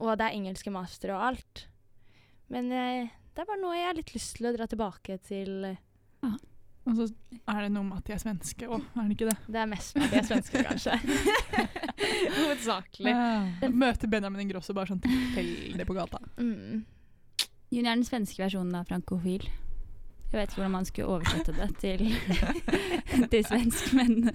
Og 0.01 0.15
det 0.17 0.25
er 0.27 0.37
engelske 0.37 0.71
master 0.73 1.13
og 1.15 1.25
alt. 1.31 1.65
Men 2.51 2.71
uh, 2.71 3.09
det 3.31 3.43
er 3.43 3.47
bare 3.47 3.61
noe 3.61 3.75
jeg 3.77 3.87
har 3.87 3.97
litt 3.97 4.13
lyst 4.15 4.37
til 4.37 4.49
å 4.49 4.53
dra 4.55 4.65
tilbake 4.67 5.15
til. 5.23 5.51
eh, 5.69 6.33
Og 6.89 6.97
så 6.97 7.05
er 7.47 7.59
det 7.63 7.69
noe 7.71 7.85
med 7.87 7.99
at 8.01 8.07
de 8.09 8.15
er 8.15 8.19
svenske 8.23 8.67
òg, 8.67 8.81
er 8.97 9.05
det 9.07 9.15
ikke 9.15 9.29
det? 9.29 9.37
Det 9.47 9.59
er 9.61 9.69
mest 9.71 9.95
med 9.95 10.11
de 10.11 10.23
svenske, 10.27 10.63
kanskje. 10.67 10.97
Hovedsakelig. 12.41 13.13
Ja. 13.13 13.69
Møte 13.71 14.09
Benjamin 14.11 14.43
Ingrosso 14.43 14.75
bare 14.75 14.91
sånn 14.91 15.03
tilfeldig 15.05 15.85
på 15.87 15.95
gata. 15.95 16.19
Mm. 16.41 16.81
Junior 17.71 17.93
er 17.93 18.01
den 18.01 18.07
svenske 18.07 18.41
versjonen 18.43 18.75
av 18.81 18.89
frankofil. 18.89 19.45
Jeg 20.31 20.39
vet 20.39 20.51
ikke 20.53 20.61
hvordan 20.61 20.71
man 20.71 20.85
skulle 20.87 21.07
oversette 21.11 21.53
det 21.57 21.69
til, 21.81 22.05
til 23.33 23.43
svensk, 23.43 23.93
men 23.97 24.29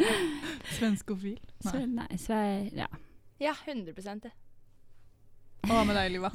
Svenskofil. 0.77 1.39
Nei. 1.41 1.71
svei... 1.71 1.87
Nei, 1.89 2.19
sve, 2.21 2.41
ja. 2.77 2.89
Ja, 3.41 3.55
100 3.65 3.97
det. 4.25 4.33
Hva 5.67 5.83
med 5.89 5.97
deg, 5.97 6.13
Liva? 6.13 6.31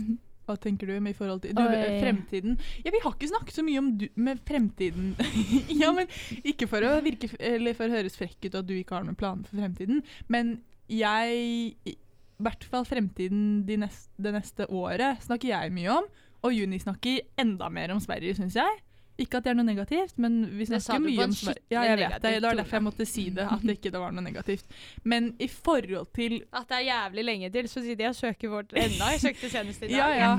Hva 0.49 0.55
tenker 0.57 0.89
du 0.89 0.97
med 0.97 1.13
i 1.13 1.17
forhold 1.17 1.43
til 1.43 1.53
du, 1.55 1.61
fremtiden? 2.01 2.57
Ja, 2.81 2.91
Vi 2.93 3.01
har 3.03 3.13
ikke 3.13 3.29
snakket 3.29 3.55
så 3.59 3.63
mye 3.65 3.81
om 3.83 3.91
du 4.01 4.07
med 4.17 4.41
fremtiden. 4.47 5.13
ja, 5.81 5.91
men 5.95 6.09
Ikke 6.41 6.67
for 6.69 6.83
å 6.85 6.97
virke 7.05 7.29
eller 7.37 7.77
for 7.77 7.85
å 7.85 7.99
høres 7.99 8.17
frekk 8.17 8.49
ut 8.49 8.57
at 8.57 8.67
du 8.67 8.75
ikke 8.75 8.97
har 8.97 9.05
noen 9.05 9.19
planer 9.19 9.45
for 9.47 9.61
fremtiden, 9.61 10.01
men 10.27 10.57
jeg 10.91 11.77
I 11.87 11.95
hvert 12.41 12.65
fall 12.67 12.87
fremtiden 12.89 13.61
de 13.67 13.77
neste, 13.83 14.09
det 14.17 14.33
neste 14.33 14.65
året 14.73 15.21
snakker 15.23 15.53
jeg 15.53 15.73
mye 15.75 15.99
om, 16.01 16.07
og 16.41 16.55
Juni 16.57 16.81
snakker 16.81 17.21
enda 17.39 17.69
mer 17.69 17.93
om 17.93 18.01
Sverige, 18.01 18.33
syns 18.39 18.57
jeg. 18.57 18.81
Ikke 19.21 19.37
at 19.39 19.45
det 19.45 19.51
er 19.51 19.57
noe 19.59 19.67
negativt, 19.67 20.17
men 20.21 20.39
vi 20.57 20.65
snakker 20.65 21.01
mye 21.03 21.25
om 21.27 21.33
Sverige. 21.37 21.63
Ja, 21.73 21.83
jeg 21.85 21.99
vet 22.01 22.15
det. 22.23 22.31
Det 22.33 22.41
var 22.47 22.57
derfor 22.57 22.77
jeg 22.79 22.85
måtte 22.87 23.05
si 23.09 23.25
det, 23.35 23.45
at 23.53 23.61
det 23.67 23.75
ikke 23.77 23.91
var 24.01 24.15
noe 24.15 24.23
negativt. 24.25 24.65
Men 25.03 25.31
i 25.39 25.47
forhold 25.51 26.09
til 26.17 26.39
At 26.51 26.67
det 26.71 26.79
er 26.81 26.87
jævlig 26.89 27.25
lenge 27.27 27.51
til, 27.53 27.69
så 27.69 27.83
sitter 27.85 28.07
jeg 28.07 28.15
og 28.15 28.19
søker 28.19 28.53
vårt 28.55 28.73
enda. 28.73 29.11
Jeg 29.13 29.21
søkte 29.27 29.51
senest 29.53 29.83
i 29.85 29.91
dag. 29.91 29.97
Ja, 29.99 30.09
ja. 30.17 30.33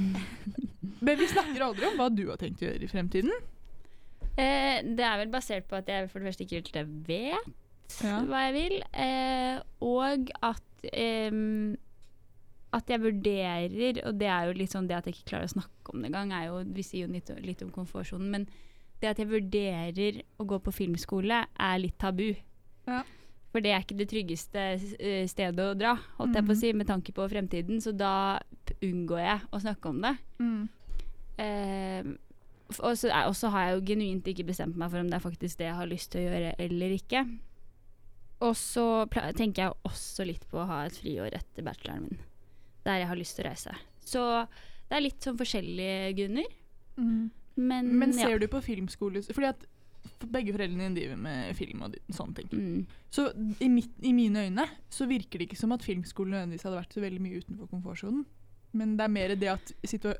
Men 1.02 1.18
vi 1.18 1.26
snakker 1.30 1.64
aldri 1.68 1.86
om 1.88 1.96
hva 1.98 2.08
du 2.14 2.24
har 2.30 2.38
tenkt 2.42 2.62
å 2.62 2.68
gjøre 2.68 2.86
i 2.86 2.90
fremtiden. 2.90 3.32
Eh, 4.36 4.78
det 4.96 5.04
er 5.04 5.18
vel 5.20 5.32
basert 5.32 5.66
på 5.68 5.76
at 5.78 5.88
jeg 5.90 6.08
for 6.10 6.22
det 6.22 6.30
første 6.30 6.46
ikke 6.46 6.60
helt 6.80 7.06
vet 7.08 7.50
Ja. 8.02 8.20
hva 8.24 8.46
jeg 8.48 8.54
vil, 8.56 8.76
eh, 8.96 9.58
og 9.84 10.30
at 10.40 10.86
eh, 10.92 11.40
at 12.72 12.88
jeg 12.88 13.02
vurderer, 13.02 13.98
og 14.08 14.16
det 14.16 14.28
er 14.32 14.46
jo 14.48 14.54
litt 14.56 14.72
sånn 14.72 14.86
det 14.88 14.96
at 14.96 15.04
jeg 15.04 15.18
ikke 15.18 15.28
klarer 15.34 15.50
å 15.50 15.52
snakke 15.52 15.92
om 15.92 16.00
det 16.00 16.08
engang, 16.08 16.32
er 16.32 16.46
jo 16.48 16.62
Vi 16.72 16.82
sier 16.86 17.06
jo 17.06 17.12
litt, 17.12 17.28
litt 17.44 17.60
om 17.66 17.70
komfortsonen, 17.74 18.30
men 18.32 18.46
det 19.02 19.10
at 19.10 19.18
jeg 19.20 19.28
vurderer 19.30 20.22
å 20.40 20.46
gå 20.46 20.58
på 20.62 20.72
filmskole, 20.72 21.42
er 21.60 21.78
litt 21.82 21.98
tabu. 22.00 22.30
Ja. 22.86 23.02
For 23.52 23.60
det 23.60 23.72
er 23.74 23.82
ikke 23.84 23.98
det 23.98 24.08
tryggeste 24.08 24.62
eh, 24.98 25.26
stedet 25.28 25.60
å 25.60 25.74
dra, 25.76 25.96
holdt 26.16 26.38
jeg 26.38 26.46
på 26.46 26.54
å 26.54 26.56
Mhm. 26.56 26.60
si, 26.62 26.72
med 26.72 26.86
tanke 26.88 27.12
på 27.12 27.26
fremtiden. 27.28 27.82
Så 27.84 27.92
da 27.92 28.38
unngår 28.80 29.20
jeg 29.20 29.40
å 29.52 29.60
snakke 29.60 29.90
om 29.90 30.00
det. 30.00 30.14
Eh, 31.38 32.02
og 32.80 32.96
så 32.96 33.10
er- 33.10 33.26
og 33.28 33.34
så 33.36 33.50
har 33.50 33.66
jeg 33.68 33.74
jo 33.80 33.86
genuint 33.94 34.24
ikke 34.24 34.46
bestemt 34.46 34.76
meg 34.76 34.90
for 34.90 34.98
om 35.00 35.08
det 35.10 35.14
er 35.18 35.28
faktisk 35.30 35.58
det 35.58 35.66
jeg 35.66 35.74
har 35.74 35.86
lyst 35.86 36.10
til 36.12 36.20
å 36.22 36.30
gjøre 36.30 36.54
eller 36.58 36.90
ikke. 36.96 37.38
Og 38.40 38.54
så 38.56 39.06
tenker 39.36 39.62
jeg 39.68 39.72
også 39.84 40.26
litt 40.26 40.48
på 40.50 40.58
å 40.58 40.66
ha 40.66 40.84
et 40.86 40.92
friår 40.98 41.32
etter 41.34 41.62
bacheloren 41.62 42.02
min. 42.08 42.18
der 42.84 42.98
jeg 42.98 43.06
har 43.06 43.14
lyst 43.16 43.36
til 43.36 43.44
å 43.44 43.48
reise. 43.48 43.74
Så 44.04 44.48
det 44.90 44.96
er 44.96 45.00
litt 45.02 45.20
sånn 45.20 45.36
forskjellige 45.38 46.16
grunner. 46.16 46.46
Mm. 46.98 47.30
Men, 47.56 47.92
Men 47.98 48.14
ser 48.16 48.34
ja. 48.34 48.40
du 48.40 48.46
på 48.48 48.62
filmskole 48.64 49.20
Fordi 49.28 49.50
at 49.50 49.64
begge 50.32 50.54
foreldrene 50.54 50.86
dine 50.86 50.96
driver 50.96 51.18
med 51.20 51.54
film 51.58 51.82
og 51.86 51.96
sånne 52.14 52.36
ting. 52.38 52.52
Mm. 52.52 53.00
Så 53.12 53.28
i, 53.62 53.68
mitt, 53.70 53.92
i 54.02 54.12
mine 54.14 54.46
øyne 54.46 54.66
så 54.92 55.06
virker 55.10 55.40
det 55.40 55.48
ikke 55.48 55.58
som 55.60 55.74
at 55.74 55.84
filmskolen 55.84 56.34
nødvendigvis 56.36 56.66
hadde 56.66 56.78
vært 56.78 56.96
så 56.96 57.02
veldig 57.02 57.22
mye 57.22 57.42
utenfor 57.42 57.70
komfortsonen. 57.70 58.24
Men 58.78 58.96
det 58.98 59.06
er 59.06 59.12
mer 59.12 59.34
det 59.38 59.50
at 59.52 59.72
situa 59.84 60.16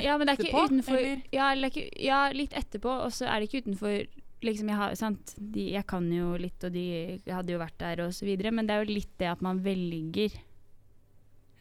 Ja, 0.00 0.16
men 0.16 0.26
det 0.26 0.34
er 0.34 0.44
ikke 0.46 0.64
utenfor 0.66 1.00
ja, 1.34 1.52
ikke, 1.68 1.86
ja, 2.00 2.20
litt 2.34 2.56
etterpå, 2.56 2.92
og 3.06 3.12
så 3.14 3.28
er 3.28 3.40
det 3.40 3.50
ikke 3.50 3.66
utenfor 3.66 3.98
liksom 4.42 4.70
jeg, 4.72 4.78
har, 4.80 4.94
sant? 4.98 5.34
De, 5.38 5.68
jeg 5.76 5.86
kan 5.86 6.08
jo 6.12 6.32
litt, 6.40 6.64
og 6.66 6.72
de 6.74 6.86
hadde 7.28 7.54
jo 7.54 7.60
vært 7.60 7.78
der, 7.78 8.06
og 8.06 8.16
så 8.16 8.26
videre, 8.26 8.50
men 8.54 8.66
det 8.66 8.74
er 8.74 8.82
jo 8.82 8.96
litt 8.96 9.12
det 9.20 9.28
at 9.30 9.44
man 9.44 9.60
velger 9.62 10.34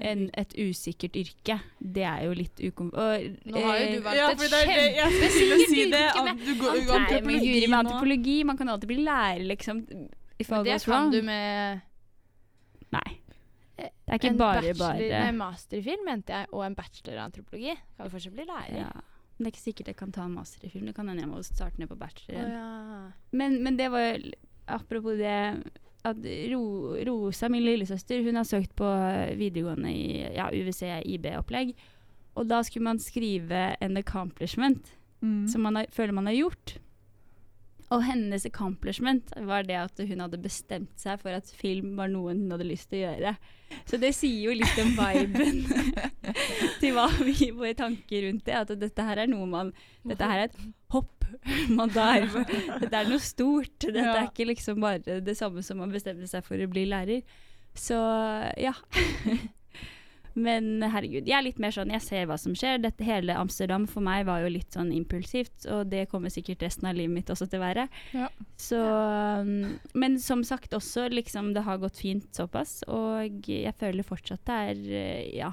en, 0.02 0.24
et 0.38 0.56
usikkert 0.58 1.16
yrke. 1.20 1.58
Det 1.80 2.04
er 2.08 2.26
jo 2.26 2.34
litt 2.38 2.62
ukom... 2.62 2.90
Og, 2.92 3.28
Nå 3.52 3.64
har 3.66 3.78
jo 3.80 3.86
eh, 3.86 3.94
du 3.96 4.04
valgt 4.06 4.46
et 4.48 4.56
kjempesikkert 4.98 5.64
si 5.70 5.86
yrke 5.86 6.26
med, 6.26 6.44
du 6.46 6.52
går, 6.60 6.82
Nei, 6.90 7.22
med 7.70 7.78
antropologi, 7.80 8.42
man 8.48 8.60
kan 8.60 8.74
alltid 8.74 8.92
bli 8.92 9.00
lærer, 9.06 9.46
liksom. 9.54 9.86
Men 10.42 10.66
det 10.66 10.80
kan 10.84 11.12
du 11.14 11.20
med 11.26 11.82
Nei. 12.92 13.10
Det 13.78 13.88
er 13.88 14.20
ikke 14.20 14.32
en 14.34 14.38
bare 14.42 14.62
bachelor, 14.62 14.80
bare 14.82 15.22
Nei, 15.26 15.36
master 15.38 15.80
i 15.80 15.84
film, 15.86 16.04
mente 16.06 16.36
jeg, 16.36 16.50
og 16.52 16.66
en 16.66 16.76
bachelor 16.78 17.16
i 17.16 17.24
antropologi. 17.24 17.76
Kan 17.96 18.10
du 18.10 18.14
fortsatt 18.14 18.38
bli 18.38 18.46
lærer. 18.50 18.78
ja. 18.84 18.92
Men 19.38 19.48
det 19.48 19.50
er 19.50 19.56
ikke 19.56 19.64
sikkert 19.64 19.88
jeg 19.90 19.98
kan 19.98 20.12
ta 20.14 20.26
en 20.28 20.34
master 20.38 20.68
i 20.68 20.70
film. 20.70 20.90
Det 20.90 20.94
kan 20.94 21.08
hende 21.10 21.24
jeg 21.24 21.30
må 21.32 21.40
starte 21.42 21.82
ned 21.82 21.90
på 21.90 21.96
bacheloren. 21.98 22.52
ja. 22.54 23.06
Men, 23.34 23.62
men 23.66 23.78
det 23.80 23.90
var 23.94 24.04
jo 24.06 24.34
Apropos 24.72 25.18
det 25.18 25.38
at 26.04 26.18
Ro, 26.54 26.96
Rosa, 27.08 27.48
min 27.50 27.64
lillesøster, 27.64 28.24
hun 28.26 28.36
har 28.40 28.44
søkt 28.48 28.76
på 28.76 28.88
videregående 29.38 29.92
i 29.94 30.22
ja, 30.36 30.48
UVC 30.50 30.82
IB-opplegg. 31.06 31.76
Og 32.36 32.48
da 32.50 32.62
skulle 32.64 32.84
man 32.88 33.00
skrive 33.00 33.76
en 33.82 33.98
accomplishment 33.98 34.98
Mm. 35.22 35.48
som 35.48 35.62
man 35.62 35.76
har, 35.76 35.86
føler 35.94 36.16
man 36.18 36.26
har 36.26 36.34
gjort. 36.34 36.80
Og 37.92 38.04
hennes 38.08 38.46
accomplishment 38.48 39.34
var 39.48 39.66
det 39.68 39.76
at 39.76 39.98
hun 40.08 40.24
hadde 40.24 40.40
bestemt 40.42 40.94
seg 41.00 41.20
for 41.20 41.36
at 41.36 41.50
film 41.52 41.98
var 42.00 42.12
noe 42.12 42.32
hun 42.32 42.52
hadde 42.54 42.70
lyst 42.70 42.88
til 42.92 43.02
å 43.02 43.10
gjøre. 43.10 43.34
Så 43.88 44.00
det 44.00 44.14
sier 44.16 44.48
jo 44.48 44.56
litt 44.56 44.80
om 44.84 44.94
viben 44.96 45.66
til 46.82 46.96
hva 46.96 47.10
vi, 47.20 47.52
våre 47.56 47.76
tanker 47.78 48.28
rundt 48.28 48.46
det. 48.48 48.56
At 48.64 48.72
dette 48.80 49.08
her 49.08 49.26
er 49.26 49.32
noe 49.32 49.48
man 49.50 49.74
Dette 50.08 50.28
her 50.28 50.46
er 50.46 50.50
et 50.50 50.62
hopp 50.96 51.28
man 51.72 51.92
tar. 51.92 52.28
Dette 52.82 52.96
er 52.96 53.08
noe 53.12 53.22
stort. 53.24 53.78
Dette 53.84 54.08
er 54.08 54.28
ikke 54.30 54.50
liksom 54.50 54.82
bare 54.84 55.22
det 55.24 55.36
samme 55.40 55.64
som 55.66 55.80
man 55.84 55.92
bestemte 55.94 56.28
seg 56.32 56.46
for 56.48 56.60
å 56.60 56.72
bli 56.72 56.88
lærer. 56.90 57.24
Så 57.78 57.98
ja. 58.60 58.76
Men 60.34 60.84
herregud, 60.84 61.28
jeg 61.28 61.36
er 61.36 61.44
litt 61.44 61.60
mer 61.60 61.74
sånn, 61.76 61.92
jeg 61.92 62.04
ser 62.06 62.28
hva 62.30 62.38
som 62.40 62.54
skjer. 62.56 62.80
Dette 62.84 63.04
hele 63.04 63.36
Amsterdam 63.36 63.88
for 63.90 64.04
meg 64.06 64.26
var 64.30 64.44
jo 64.44 64.52
litt 64.54 64.72
sånn 64.72 64.92
impulsivt, 64.96 65.66
og 65.72 65.90
det 65.92 66.06
kommer 66.12 66.32
sikkert 66.32 66.64
resten 66.64 66.88
av 66.88 66.96
livet 66.96 67.16
mitt 67.18 67.32
også 67.34 67.50
til 67.52 67.60
å 67.60 67.66
være. 67.66 67.88
Ja. 68.16 68.30
Så, 68.62 68.80
um, 68.80 69.74
men 69.94 70.20
som 70.24 70.46
sagt 70.48 70.76
også, 70.78 71.10
liksom 71.12 71.52
det 71.58 71.66
har 71.68 71.82
gått 71.82 72.00
fint 72.00 72.30
såpass, 72.36 72.80
og 72.88 73.50
jeg 73.50 73.76
føler 73.80 74.08
fortsatt 74.08 74.46
det 74.48 74.62
er, 74.72 74.86
eh, 75.02 75.26
ja, 75.42 75.52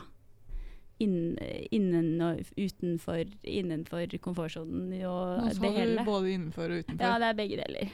innen 0.99 2.23
og 2.25 2.43
utenfor, 2.59 3.25
innenfor 3.47 4.19
komfortsonen 4.23 4.93
og 5.07 5.45
Nå 5.45 5.53
det 5.63 5.73
hele. 5.77 6.05
både 6.07 6.33
innenfor 6.35 6.73
og 6.75 6.85
utenfor. 6.85 7.07
Ja, 7.07 7.19
det 7.23 7.29
er 7.29 7.39
begge 7.39 7.61
deler. 7.63 7.93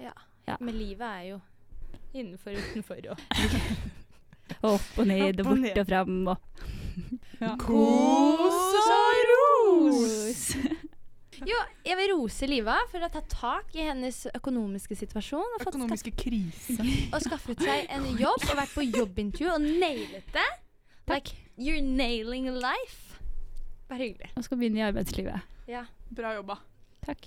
Ja. 0.00 0.14
Ja. 0.48 0.56
Men 0.60 0.78
livet 0.80 1.04
er 1.06 1.24
jo 1.28 1.40
innenfor, 2.16 2.56
og 2.56 2.70
utenfor 2.70 3.10
og 3.12 3.18
Og 4.60 4.76
opp 4.76 5.00
og 5.00 5.10
ned 5.10 5.40
og 5.40 5.50
bort 5.52 5.82
og 5.82 5.90
fram 5.90 6.20
og 6.34 6.38
Ja. 7.40 7.54
Kos 7.64 8.78
og 8.84 9.20
ros! 9.32 10.46
Jo, 11.48 11.56
jeg 11.86 11.96
vil 11.96 12.10
rose 12.12 12.44
Liva 12.50 12.74
for 12.90 13.00
å 13.00 13.08
ta 13.08 13.22
tak 13.32 13.72
i 13.72 13.86
hennes 13.86 14.26
økonomiske 14.36 14.92
situasjon 14.98 15.54
og, 15.56 15.62
Økonomiske 15.64 16.12
krise. 16.12 16.76
og 17.14 17.22
skaffet 17.24 17.64
seg 17.64 17.88
en 17.96 18.04
jobb 18.20 18.44
og 18.44 18.58
vært 18.58 18.74
på 18.74 18.84
jobbintervju 18.84 19.48
og 19.54 19.64
nailet 19.64 20.34
det. 20.34 20.44
Like, 21.08 21.32
you're 21.56 21.80
nailing 21.80 22.50
life. 22.52 23.16
Bare 23.88 24.04
hyggelig. 24.04 24.28
Og 24.36 24.44
skal 24.44 24.60
begynne 24.60 24.82
i 24.82 24.86
arbeidslivet. 24.90 25.48
Ja. 25.70 25.86
Bra 26.12 26.34
jobba. 26.36 26.60
Takk. 27.08 27.24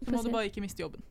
Så 0.00 0.16
må 0.16 0.24
du 0.24 0.32
bare 0.32 0.48
ikke 0.48 0.64
miste 0.64 0.80
jobben. 0.80 1.04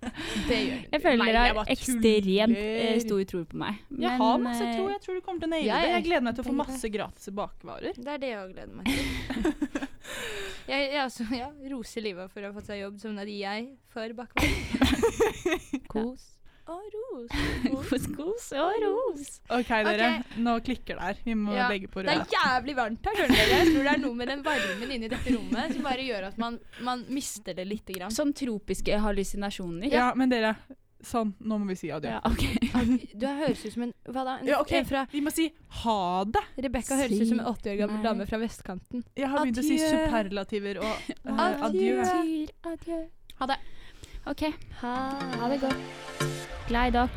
Det 0.48 0.56
gjør 0.56 0.78
Jeg 0.94 1.02
føler 1.04 1.30
dere 1.30 1.42
har 1.58 1.72
ekstremt 1.74 2.56
eh, 2.56 2.96
stor 3.04 3.22
tro 3.28 3.42
på 3.50 3.60
meg. 3.60 3.82
Jeg 4.00 4.22
har 4.22 4.40
masse 4.40 4.64
eh, 4.64 4.72
tro. 4.78 4.88
Jeg 4.88 5.02
tror 5.04 5.18
du 5.18 5.22
kommer 5.26 5.44
til 5.44 5.50
å 5.50 5.52
naile 5.52 5.68
jeg 5.68 5.86
det. 5.86 5.92
Jeg 5.92 6.06
gleder 6.08 6.26
meg 6.26 6.38
til 6.38 6.44
å 6.44 6.48
få 6.48 6.56
masse 6.62 6.92
gratis 6.96 7.30
bakvarer. 7.36 8.00
Det 8.00 8.16
er 8.16 8.24
det 8.24 8.32
jeg 8.32 8.40
òg 8.40 8.54
gleder 8.56 8.74
meg 8.80 8.88
til. 8.88 9.86
jeg, 10.72 10.80
jeg 10.80 11.04
også, 11.04 11.28
ja, 11.36 11.52
roser 11.74 12.06
Liva 12.08 12.28
for 12.32 12.42
å 12.42 12.50
ha 12.50 12.56
fått 12.56 12.72
seg 12.72 12.84
jobb 12.84 13.00
som 13.02 13.20
de 13.20 13.38
jeg 13.42 13.72
for 13.92 14.20
bakvarer. 14.22 15.08
Kos 15.92 16.39
og 16.70 16.96
ros. 16.96 17.30
Kos, 17.90 18.06
kos 18.16 18.48
og 18.56 18.76
ros. 18.84 19.30
OK, 19.58 19.70
dere. 19.88 20.10
Nå 20.40 20.56
klikker 20.66 20.96
det 21.00 21.08
her. 21.08 21.22
Vi 21.26 21.34
må 21.38 21.54
Ja, 21.56 21.68
legge 21.72 21.90
på 21.90 22.04
Det 22.06 22.14
er 22.14 22.26
jævlig 22.34 22.76
varmt 22.78 23.06
her, 23.10 23.16
skjønner 23.18 23.40
dere. 23.40 23.56
Jeg 23.64 23.72
tror 23.74 23.88
det 23.88 23.94
er 23.96 24.02
noe 24.04 24.18
med 24.20 24.30
den 24.34 24.44
varmen 24.46 24.92
inni 24.96 25.10
dette 25.10 25.34
rommet 25.36 25.74
som 25.74 25.86
bare 25.88 26.04
gjør 26.06 26.28
at 26.30 26.38
man, 26.42 26.60
man 26.86 27.02
mister 27.10 27.56
det 27.58 27.66
lite 27.68 27.96
grann. 27.98 28.14
Sånn 28.14 28.30
tropiske 28.36 29.00
hallusinasjoner. 29.02 29.90
Ja, 29.92 30.12
men 30.16 30.30
dere. 30.32 30.54
Sånn, 31.00 31.30
nå 31.40 31.56
må 31.56 31.64
vi 31.70 31.78
si 31.80 31.88
adjø. 31.88 32.10
Ja, 32.12 32.20
ok. 32.28 32.42
Du 33.16 33.24
høres 33.24 33.62
ut 33.64 33.72
som 33.72 33.86
en 33.86 33.94
Hva 34.04 34.20
da? 34.26 34.34
En, 34.42 34.50
Ja, 34.50 34.58
ok. 34.60 34.74
en 34.76 34.84
fra 34.84 35.06
Vi 35.08 35.22
må 35.24 35.32
si 35.32 35.46
ha 35.80 35.96
det. 36.28 36.42
Rebekka 36.60 36.98
høres 37.00 37.16
ut 37.16 37.30
som 37.30 37.40
en 37.40 37.48
80 37.48 37.72
år 37.72 37.78
gammel 37.80 38.02
Nei. 38.02 38.04
dame 38.04 38.28
fra 38.28 38.42
vestkanten. 38.42 39.06
Jeg 39.16 39.32
har 39.32 39.40
begynt 39.40 39.62
å 39.62 39.64
si 39.64 39.80
superlativer 39.80 40.82
og 40.84 41.10
uh, 41.24 41.66
adjø. 41.70 42.04
Adjø. 42.74 43.00
Ha 43.40 43.48
det. 43.54 43.60
OK. 44.28 44.48
Ha, 44.84 44.94
ha 45.40 45.48
det 45.54 45.62
godt. 45.64 46.58
Glad 46.70 46.86
i 46.86 46.90
dere. 46.92 47.08